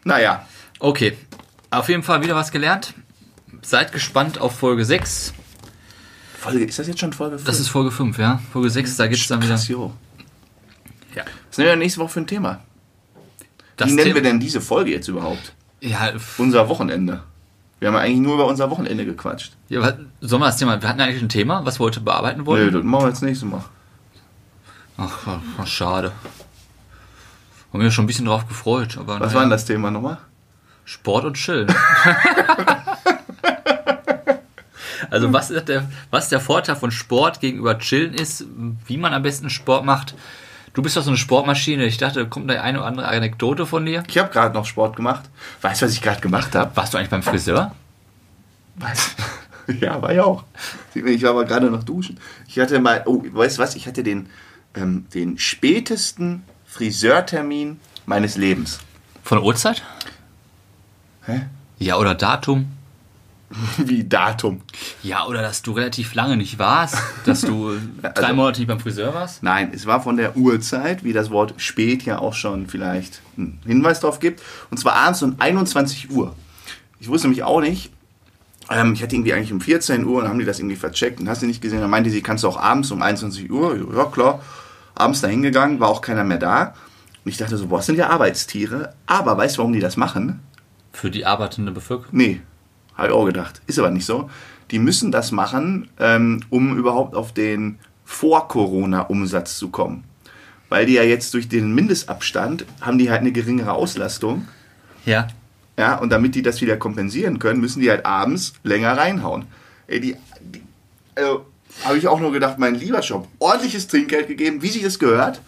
Naja, 0.03 0.45
Okay, 0.81 1.17
auf 1.71 1.89
jeden 1.89 2.03
Fall 2.03 2.23
wieder 2.23 2.35
was 2.35 2.51
gelernt. 2.51 2.93
Seid 3.61 3.91
gespannt 3.91 4.37
auf 4.39 4.57
Folge 4.57 4.85
6. 4.85 5.33
Folge, 6.39 6.63
ist 6.63 6.79
das 6.79 6.87
jetzt 6.87 7.01
schon 7.01 7.11
Folge 7.11 7.35
5? 7.37 7.45
Das 7.45 7.59
ist 7.59 7.67
Folge 7.67 7.91
5, 7.91 8.17
ja. 8.17 8.39
Folge 8.53 8.69
6, 8.69 8.95
da 8.95 9.07
gibt 9.07 9.19
es 9.19 9.27
dann 9.27 9.41
wieder. 9.41 9.55
Krass, 9.55 9.67
jo. 9.67 9.93
Ja. 11.15 11.23
Was 11.49 11.57
nehmen 11.57 11.69
wir 11.71 11.75
nächste 11.75 11.99
Woche 11.99 12.09
für 12.09 12.19
ein 12.21 12.27
Thema? 12.27 12.61
Das 13.75 13.89
Wie 13.89 13.93
nennen 13.95 14.07
wir 14.07 14.13
Thema- 14.15 14.23
denn 14.29 14.39
diese 14.39 14.61
Folge 14.61 14.91
jetzt 14.91 15.09
überhaupt? 15.09 15.53
Ja, 15.81 16.11
Unser 16.37 16.67
Wochenende. 16.69 17.21
Wir 17.79 17.87
haben 17.87 17.95
eigentlich 17.95 18.19
nur 18.19 18.33
über 18.33 18.45
unser 18.47 18.69
Wochenende 18.69 19.05
gequatscht. 19.05 19.53
ja, 19.69 19.81
was- 19.81 19.95
sollen 20.19 20.41
wir 20.41 20.47
das 20.47 20.57
Thema? 20.57 20.81
Wir 20.81 20.89
hatten 20.89 20.99
eigentlich 20.99 21.21
ein 21.21 21.29
Thema, 21.29 21.65
was 21.65 21.79
wir 21.79 21.85
heute 21.85 22.01
bearbeiten 22.01 22.41
Nö, 22.41 22.45
wollten. 22.45 22.73
das 22.73 22.83
machen 22.83 23.03
wir 23.03 23.09
jetzt 23.09 23.21
nächstes 23.23 23.49
Mal. 23.49 23.63
Ach, 24.97 25.65
schade. 25.65 26.11
Haben 27.71 27.81
wir 27.83 27.91
schon 27.91 28.03
ein 28.03 28.07
bisschen 28.07 28.25
drauf 28.25 28.45
gefreut. 28.47 28.97
Aber 28.97 29.13
Was 29.13 29.19
naja. 29.27 29.33
war 29.35 29.41
denn 29.43 29.49
das 29.51 29.63
Thema 29.63 29.91
nochmal? 29.91 30.17
Sport 30.83 31.23
und 31.23 31.35
Chillen. 31.35 31.67
also 35.09 35.31
was 35.33 35.49
ist 35.51 35.67
der, 35.69 35.87
was 36.11 36.29
der 36.29 36.39
Vorteil 36.41 36.75
von 36.75 36.91
Sport 36.91 37.39
gegenüber 37.39 37.77
Chillen 37.79 38.13
ist, 38.13 38.45
wie 38.87 38.97
man 38.97 39.13
am 39.13 39.21
besten 39.23 39.49
Sport 39.49 39.85
macht. 39.85 40.15
Du 40.73 40.81
bist 40.81 40.95
doch 40.97 41.03
so 41.03 41.09
eine 41.09 41.17
Sportmaschine. 41.17 41.85
Ich 41.85 41.97
dachte, 41.97 42.23
da 42.23 42.25
kommt 42.29 42.49
da 42.49 42.61
eine 42.61 42.79
oder 42.79 42.87
andere 42.87 43.07
Anekdote 43.07 43.65
von 43.65 43.85
dir. 43.85 44.03
Ich 44.07 44.17
habe 44.17 44.29
gerade 44.29 44.53
noch 44.53 44.65
Sport 44.65 44.95
gemacht. 44.95 45.23
Weißt 45.61 45.81
du, 45.81 45.85
was 45.85 45.93
ich 45.93 46.01
gerade 46.01 46.21
gemacht 46.21 46.55
habe? 46.55 46.75
Warst 46.75 46.93
du 46.93 46.97
eigentlich 46.97 47.09
beim 47.09 47.23
Friseur? 47.23 47.75
Was? 48.75 49.11
Ja, 49.79 50.01
war 50.01 50.11
ja 50.11 50.23
auch. 50.23 50.45
Ich 50.95 51.21
war 51.21 51.29
aber 51.29 51.45
gerade 51.45 51.69
noch 51.69 51.83
duschen. 51.83 52.19
Ich 52.47 52.57
hatte 52.57 52.79
mal, 52.79 53.03
oh, 53.05 53.23
weißt 53.23 53.59
du 53.59 53.61
was? 53.61 53.75
Ich 53.75 53.85
hatte 53.85 54.01
den, 54.01 54.27
ähm, 54.73 55.05
den 55.13 55.37
spätesten 55.37 56.41
Friseurtermin 56.65 57.79
meines 58.07 58.35
Lebens. 58.35 58.79
Von 59.23 59.37
der 59.37 59.45
Uhrzeit? 59.45 59.83
Hä? 61.27 61.41
Ja, 61.77 61.97
oder 61.97 62.15
Datum? 62.15 62.71
Wie 63.77 64.03
Datum? 64.07 64.61
Ja, 65.01 65.25
oder 65.25 65.41
dass 65.41 65.61
du 65.63 65.71
relativ 65.71 66.13
lange 66.13 66.37
nicht 66.37 66.59
warst, 66.59 66.97
dass 67.25 67.41
du 67.41 67.71
drei 68.01 68.09
Also- 68.09 68.33
Monate 68.35 68.59
nicht 68.59 68.67
beim 68.67 68.79
Friseur 68.79 69.13
warst. 69.13 69.41
Nein, 69.43 69.71
es 69.73 69.85
war 69.85 70.01
von 70.03 70.17
der 70.17 70.37
Uhrzeit, 70.37 71.03
wie 71.03 71.13
das 71.13 71.31
Wort 71.31 71.55
spät 71.57 72.03
ja 72.03 72.19
auch 72.19 72.33
schon 72.33 72.67
vielleicht 72.67 73.21
einen 73.37 73.59
Hinweis 73.65 73.99
darauf 73.99 74.19
gibt. 74.19 74.41
Und 74.69 74.77
zwar 74.77 74.93
abends 74.95 75.23
um 75.23 75.35
21 75.39 76.11
Uhr. 76.11 76.35
Ich 76.99 77.07
wusste 77.07 77.27
nämlich 77.27 77.43
auch 77.43 77.61
nicht, 77.61 77.91
ähm, 78.69 78.93
ich 78.93 79.01
hatte 79.01 79.15
irgendwie 79.15 79.33
eigentlich 79.33 79.51
um 79.53 79.61
14 79.61 80.05
Uhr 80.05 80.17
und 80.17 80.21
dann 80.23 80.31
haben 80.31 80.39
die 80.39 80.45
das 80.45 80.59
irgendwie 80.59 80.75
vercheckt 80.75 81.19
und 81.19 81.27
hast 81.27 81.41
du 81.41 81.47
nicht 81.47 81.61
gesehen. 81.61 81.81
Dann 81.81 81.89
meinte 81.89 82.11
sie, 82.11 82.21
kannst 82.21 82.43
du 82.43 82.47
auch 82.49 82.57
abends 82.59 82.91
um 82.91 83.01
21 83.01 83.49
Uhr? 83.49 83.75
Ja, 83.95 84.05
klar. 84.05 84.43
Abends 84.95 85.21
da 85.21 85.27
hingegangen, 85.27 85.79
war 85.79 85.87
auch 85.89 86.01
keiner 86.01 86.23
mehr 86.23 86.37
da. 86.37 86.75
Und 87.25 87.31
ich 87.31 87.37
dachte 87.37 87.57
so, 87.57 87.67
boah, 87.67 87.77
das 87.77 87.87
sind 87.87 87.97
ja 87.97 88.09
Arbeitstiere. 88.09 88.93
Aber 89.07 89.37
weißt 89.37 89.55
du, 89.55 89.59
warum 89.59 89.73
die 89.73 89.79
das 89.79 89.97
machen? 89.97 90.41
Für 90.91 91.09
die 91.09 91.25
arbeitende 91.25 91.71
Bevölkerung. 91.71 92.09
Nee, 92.15 92.41
habe 92.99 93.07
ich 93.09 93.13
auch 93.13 93.25
gedacht. 93.25 93.61
Ist 93.67 93.79
aber 93.79 93.91
nicht 93.91 94.05
so. 94.05 94.29
Die 94.71 94.79
müssen 94.79 95.11
das 95.11 95.31
machen, 95.31 95.89
ähm, 95.99 96.41
um 96.49 96.77
überhaupt 96.77 97.15
auf 97.15 97.33
den 97.33 97.79
Vor-Corona-Umsatz 98.05 99.57
zu 99.57 99.69
kommen. 99.69 100.03
Weil 100.67 100.85
die 100.85 100.93
ja 100.93 101.03
jetzt 101.03 101.33
durch 101.33 101.49
den 101.49 101.73
Mindestabstand 101.73 102.65
haben 102.81 102.99
die 102.99 103.09
halt 103.09 103.21
eine 103.21 103.31
geringere 103.31 103.73
Auslastung. 103.73 104.47
Ja. 105.05 105.27
Ja, 105.77 105.95
und 105.95 106.11
damit 106.11 106.35
die 106.35 106.41
das 106.41 106.61
wieder 106.61 106.77
kompensieren 106.77 107.39
können, 107.39 107.61
müssen 107.61 107.81
die 107.81 107.89
halt 107.89 108.05
abends 108.05 108.53
länger 108.63 108.97
reinhauen. 108.97 109.45
Ey, 109.87 110.01
die, 110.01 110.15
die 110.41 110.61
also, 111.15 111.45
habe 111.85 111.97
ich 111.97 112.07
auch 112.07 112.19
nur 112.19 112.31
gedacht, 112.31 112.59
mein 112.59 112.75
lieber 112.75 113.01
Shop, 113.01 113.27
ordentliches 113.39 113.87
Trinkgeld 113.87 114.27
gegeben, 114.27 114.61
wie 114.61 114.69
sich 114.69 114.83
das 114.83 114.99
gehört. 114.99 115.41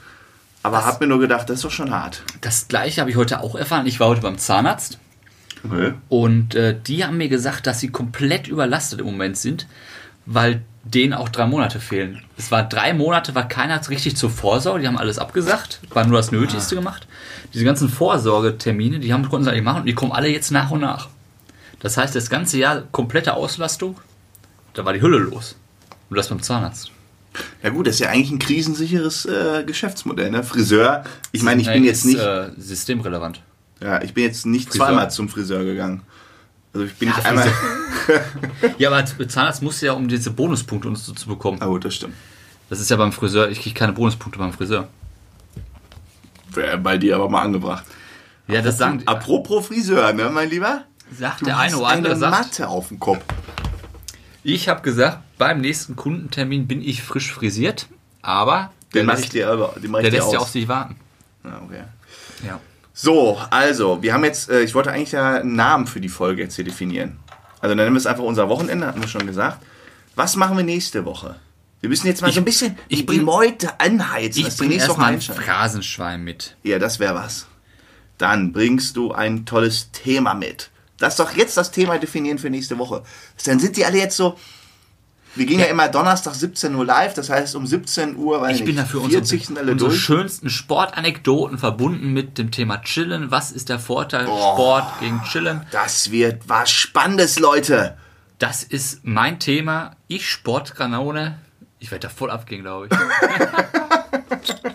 Aber 0.64 0.86
habe 0.86 1.06
mir 1.06 1.10
nur 1.10 1.20
gedacht, 1.20 1.50
das 1.50 1.58
ist 1.58 1.66
doch 1.66 1.72
schon 1.72 1.92
hart. 1.92 2.24
Das 2.42 2.68
gleiche 2.68 3.02
habe 3.02 3.10
ich 3.10 3.18
heute 3.18 3.42
auch 3.42 3.56
erfahren. 3.56 3.88
Ich 3.88 4.00
war 4.00 4.08
heute 4.08 4.22
beim 4.22 4.38
Zahnarzt. 4.38 5.00
Okay. 5.64 5.94
Und 6.10 6.56
äh, 6.56 6.76
die 6.88 7.06
haben 7.06 7.18
mir 7.18 7.30
gesagt, 7.30 7.68
dass 7.68 7.80
sie 7.80 7.90
komplett 7.90 8.48
überlastet 8.48 9.00
im 9.00 9.06
Moment 9.06 9.38
sind, 9.38 9.68
weil 10.26 10.62
denen 10.84 11.14
auch 11.14 11.30
drei 11.30 11.46
Monate 11.46 11.80
fehlen. 11.80 12.22
Es 12.38 12.50
war 12.52 12.68
drei 12.68 12.94
Monate, 12.94 13.36
war 13.36 13.48
keiner 13.48 13.80
richtig 13.90 14.18
zur 14.18 14.32
Vorsorge, 14.32 14.82
die 14.82 14.88
haben 14.88 14.98
alles 14.98 15.20
abgesagt, 15.20 15.80
war 15.92 16.06
nur 16.08 16.18
das 16.18 16.32
Nötigste 16.32 16.76
gemacht. 16.76 17.08
Diese 17.54 17.66
ganzen 17.66 17.90
Vorsorgetermine, 17.90 19.00
die 19.00 19.14
haben, 19.14 19.28
konnten 19.30 19.44
sie 19.44 19.52
eigentlich 19.52 19.64
machen 19.64 19.82
und 19.82 19.86
die 19.86 19.94
kommen 19.94 20.12
alle 20.12 20.30
jetzt 20.30 20.50
nach 20.52 20.72
und 20.72 20.82
nach. 20.82 21.10
Das 21.80 21.98
heißt, 21.98 22.16
das 22.16 22.30
ganze 22.30 22.58
Jahr 22.58 22.84
komplette 22.92 23.34
Auslastung, 23.36 23.98
da 24.74 24.86
war 24.86 24.94
die 24.94 25.02
Hülle 25.02 25.18
los. 25.20 25.56
Und 26.10 26.18
das 26.18 26.30
beim 26.30 26.42
Zahnarzt. 26.42 26.92
Ja 27.64 27.70
gut, 27.70 27.88
das 27.88 27.96
ist 27.96 28.00
ja 28.02 28.10
eigentlich 28.10 28.32
ein 28.32 28.40
krisensicheres 28.40 29.26
äh, 29.26 29.64
Geschäftsmodell. 29.66 30.32
Ne? 30.32 30.44
Friseur, 30.44 31.04
ich 31.32 31.44
meine, 31.44 31.62
ich 31.62 31.68
bin 31.68 31.84
jetzt 31.84 32.00
Ist, 32.00 32.06
nicht, 32.06 32.20
Äh, 32.20 32.50
systemrelevant. 32.58 33.42
Ja, 33.82 34.02
ich 34.02 34.14
bin 34.14 34.24
jetzt 34.24 34.46
nicht 34.46 34.70
Friseur. 34.70 34.88
zweimal 34.88 35.12
zum 35.12 35.30
Friseur 35.30 35.64
gegangen. 35.64 36.02
Also 36.74 36.86
ich 36.86 36.94
bin 36.96 37.10
Ja, 37.10 37.16
nicht 37.16 37.26
einmal. 37.26 37.52
Ja, 38.78 38.90
aber 38.90 38.98
als 38.98 39.16
Zahnarzt 39.28 39.62
musst 39.62 39.82
du 39.82 39.86
ja, 39.88 39.94
um 39.94 40.08
diese 40.08 40.32
Bonuspunkte 40.32 40.88
uns 40.88 41.06
so 41.06 41.14
zu 41.14 41.28
bekommen. 41.28 41.58
Ah 41.62 41.68
gut, 41.68 41.86
das 41.86 41.96
stimmt. 41.96 42.16
Das 42.70 42.80
ist 42.80 42.90
ja 42.90 42.98
beim 42.98 43.12
Friseur, 43.12 43.50
ich 43.50 43.62
kriege 43.62 43.78
keine 43.78 43.94
Bonuspunkte 43.94 44.40
beim 44.40 44.54
Friseur. 44.54 44.88
Wäre 46.54 46.78
bei 46.78 46.98
dir 46.98 47.16
aber 47.16 47.30
mal 47.30 47.42
angebracht. 47.44 47.86
Ja, 48.48 48.62
das 48.62 48.78
sagen, 48.78 49.04
Apropos 49.06 49.68
Friseur, 49.68 50.12
ne, 50.14 50.30
mein 50.30 50.50
Lieber? 50.50 50.84
sagt 51.18 51.42
Du 51.42 51.46
der 51.46 51.58
eine 51.60 51.78
oder 51.78 51.88
andere. 51.88 52.14
eine 52.14 52.20
Sagt, 52.20 52.32
Matte 52.46 52.68
auf 52.68 52.88
dem 52.90 53.00
Kopf. 53.00 53.24
ich 54.44 54.68
habe 54.68 54.82
gesagt, 54.82 55.20
beim 55.38 55.62
nächsten 55.62 55.96
Kundentermin 55.96 56.68
bin 56.68 56.82
ich 56.82 57.04
frisch 57.04 57.32
frisiert, 57.32 57.88
aber 58.22 58.72
Den 58.94 58.94
der 58.94 59.04
mache 59.06 59.16
ich 59.18 59.22
lässt, 59.26 59.34
dir 59.34 59.50
aber, 59.50 59.76
den 59.82 59.92
mach 59.92 60.00
ich 60.00 60.04
der 60.04 60.12
dir 60.12 60.18
lässt 60.18 60.34
ja 60.34 60.40
auf 60.40 60.50
sich 60.50 60.68
warten. 60.68 60.96
Ja, 61.44 61.62
okay. 61.64 61.84
Ja. 62.46 62.60
So, 62.94 63.38
also, 63.50 64.02
wir 64.02 64.14
haben 64.14 64.24
jetzt, 64.24 64.50
äh, 64.50 64.62
ich 64.62 64.76
wollte 64.76 64.92
eigentlich 64.92 65.14
ja 65.14 65.36
einen 65.36 65.56
Namen 65.56 65.88
für 65.88 66.02
die 66.02 66.10
Folge 66.10 66.42
jetzt 66.42 66.56
hier 66.56 66.66
definieren. 66.66 67.20
Also, 67.62 67.70
dann 67.70 67.78
nennen 67.78 67.94
wir 67.94 67.98
es 68.00 68.06
einfach 68.06 68.24
unser 68.24 68.50
Wochenende, 68.50 68.86
hatten 68.88 69.02
wir 69.02 69.08
schon 69.08 69.26
gesagt. 69.28 69.64
Was 70.16 70.36
machen 70.36 70.58
wir 70.58 70.64
nächste 70.64 71.06
Woche? 71.06 71.38
Wir 71.80 71.90
müssen 71.90 72.08
jetzt 72.08 72.22
mal 72.22 72.28
Ich- 72.28 72.36
so 72.36 72.42
ein 72.42 72.46
bisschen 72.46 72.78
ich 72.90 73.00
die 73.00 73.04
bring- 73.04 73.24
Meute 73.24 73.80
anheizen, 73.80 74.42
Ich 74.46 74.50
die 74.50 74.58
bringe 74.58 74.74
nächste 74.74 74.92
Woche 74.92 75.12
erstmal 75.14 75.38
ein. 75.38 75.44
Phrasenschwein 75.44 76.24
mit. 76.24 76.58
Ja, 76.64 76.80
das 76.80 77.00
wäre 77.00 77.16
was. 77.16 77.48
Dann 78.18 78.52
bringst 78.52 78.98
du 78.98 79.14
ein 79.14 79.46
tolles 79.46 79.92
Thema 79.92 80.34
mit. 80.36 80.70
Lass 81.00 81.16
doch 81.16 81.32
jetzt 81.36 81.58
das 81.58 81.72
Thema 81.72 81.98
definieren 81.98 82.38
für 82.38 82.52
nächste 82.52 82.78
Woche. 82.78 83.02
Dann 83.46 83.58
sind 83.60 83.78
die 83.78 83.86
alle 83.86 83.98
jetzt 83.98 84.16
so. 84.18 84.38
Wir 85.36 85.46
gehen 85.46 85.60
ja, 85.60 85.68
immer 85.68 85.88
Donnerstag 85.88 86.34
17 86.36 86.76
Uhr 86.76 86.86
live, 86.86 87.14
das 87.14 87.30
heißt 87.30 87.56
um 87.56 87.66
17 87.66 88.18
Uhr, 88.18 88.42
weiß 88.42 88.58
Ich 88.58 88.66
bin 88.66 88.76
nicht, 88.76 88.86
dafür 88.86 89.02
unsere, 89.02 89.22
40 89.24 89.48
sind 89.48 89.58
alle 89.58 89.72
unsere 89.72 89.90
durch. 89.92 90.02
schönsten 90.02 90.50
Sportanekdoten 90.50 91.58
verbunden 91.58 92.12
mit 92.12 92.38
dem 92.38 92.52
Thema 92.52 92.82
Chillen. 92.82 93.32
Was 93.32 93.52
ist 93.54 93.70
der 93.70 93.80
Vorteil 93.80 94.28
Oh. 94.28 94.54
Sport 94.54 95.00
gegen 95.00 95.22
Chillen? 95.24 95.62
Das 95.72 96.12
wird 96.12 96.50
was 96.50 96.70
Spannendes, 96.70 97.40
Leute. 97.40 97.98
Das 98.40 98.64
ist 98.64 99.02
mein 99.04 99.40
Thema. 99.40 99.96
Ich 100.08 100.30
Sportgranone. 100.30 101.38
Ich 101.80 101.92
werde 101.92 102.08
da 102.08 102.14
voll 102.14 102.30
abgehen, 102.30 102.62
glaube 102.64 102.88
ich. 102.88 102.98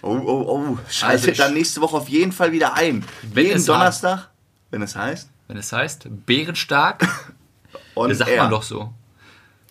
Oh, 0.00 0.16
oh, 0.24 0.44
oh. 0.48 0.78
Schaltet 0.88 1.30
Also 1.30 1.42
dann 1.42 1.54
nächste 1.54 1.80
Woche 1.80 1.96
auf 1.96 2.08
jeden 2.08 2.30
Fall 2.32 2.52
wieder 2.52 2.74
ein. 2.74 3.04
Wenn 3.22 3.46
Jeden 3.46 3.66
Donnerstag, 3.66 4.28
wenn 4.70 4.80
es 4.80 4.94
heißt. 4.94 5.28
Wenn 5.48 5.56
es 5.56 5.72
heißt, 5.72 6.06
bärenstark, 6.24 7.00
das 7.96 8.18
sagt 8.18 8.36
man 8.36 8.48
doch 8.48 8.62
so. 8.62 8.94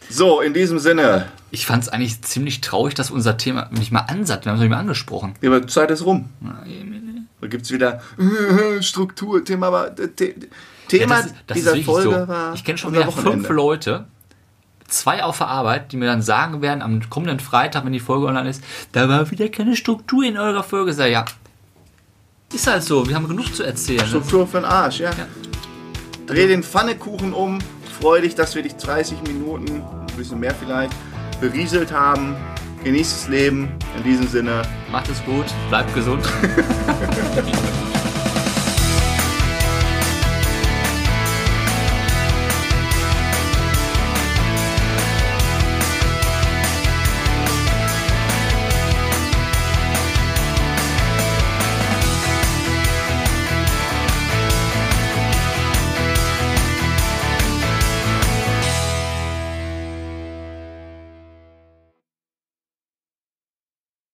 So, 0.09 0.41
in 0.41 0.53
diesem 0.53 0.79
Sinne. 0.79 1.27
Ich 1.51 1.65
fand 1.65 1.83
es 1.83 1.89
eigentlich 1.89 2.21
ziemlich 2.21 2.61
traurig, 2.61 2.93
dass 2.95 3.11
unser 3.11 3.37
Thema 3.37 3.69
nicht 3.71 3.91
mal 3.91 4.01
ansatz. 4.01 4.45
Wir 4.45 4.51
haben 4.51 4.57
es 4.57 4.61
nicht 4.61 4.71
mal 4.71 4.79
angesprochen. 4.79 5.33
Ja, 5.41 5.49
aber 5.49 5.67
Zeit 5.67 5.91
ist 5.91 6.05
rum. 6.05 6.29
Da 7.39 7.47
gibt 7.47 7.65
es 7.65 7.71
wieder 7.71 8.01
Struktur, 8.81 9.43
Thema 9.43 9.71
war. 9.71 9.91
The 9.95 10.35
Thema 10.87 11.15
Ja, 11.17 11.21
das 11.21 11.33
das 11.47 11.57
dieser 11.57 11.77
Folge 11.77 12.19
so. 12.21 12.27
war. 12.27 12.53
Ich 12.53 12.63
kenne 12.63 12.77
schon 12.77 12.93
wieder 12.93 13.03
fünf 13.05 13.25
Wochenende. 13.25 13.53
Leute, 13.53 14.05
zwei 14.87 15.23
auf 15.23 15.37
der 15.37 15.47
Arbeit, 15.47 15.91
die 15.91 15.97
mir 15.97 16.05
dann 16.05 16.21
sagen 16.21 16.61
werden, 16.61 16.81
am 16.81 17.09
kommenden 17.09 17.39
Freitag, 17.39 17.85
wenn 17.85 17.93
die 17.93 17.99
Folge 17.99 18.27
online 18.27 18.49
ist, 18.49 18.63
da 18.93 19.07
war 19.09 19.29
wieder 19.29 19.49
keine 19.49 19.75
Struktur 19.75 20.23
in 20.23 20.37
eurer 20.37 20.63
Folge. 20.63 20.93
Sag, 20.93 21.11
ja, 21.11 21.25
ist 22.53 22.67
halt 22.67 22.83
so, 22.83 23.07
wir 23.07 23.15
haben 23.15 23.27
genug 23.27 23.53
zu 23.53 23.63
erzählen. 23.63 23.99
Ne? 23.99 24.07
Struktur 24.07 24.47
für 24.47 24.57
den 24.57 24.65
Arsch, 24.65 24.99
ja. 24.99 25.11
Dreh 26.25 26.47
den 26.47 26.63
Pfannekuchen 26.63 27.33
um. 27.33 27.59
Freu 27.99 28.21
dich, 28.21 28.35
dass 28.35 28.53
wir 28.53 28.61
dich 28.61 28.75
30 28.75 29.23
Minuten, 29.23 29.81
ein 29.81 30.17
bisschen 30.17 30.39
mehr 30.39 30.53
vielleicht, 30.53 30.93
berieselt 31.41 31.91
haben. 31.91 32.35
Genieß 32.83 33.09
das 33.09 33.27
Leben. 33.27 33.69
In 33.97 34.03
diesem 34.03 34.27
Sinne. 34.27 34.61
Macht 34.91 35.09
es 35.09 35.23
gut, 35.25 35.45
bleibt 35.69 35.93
gesund. 35.95 36.23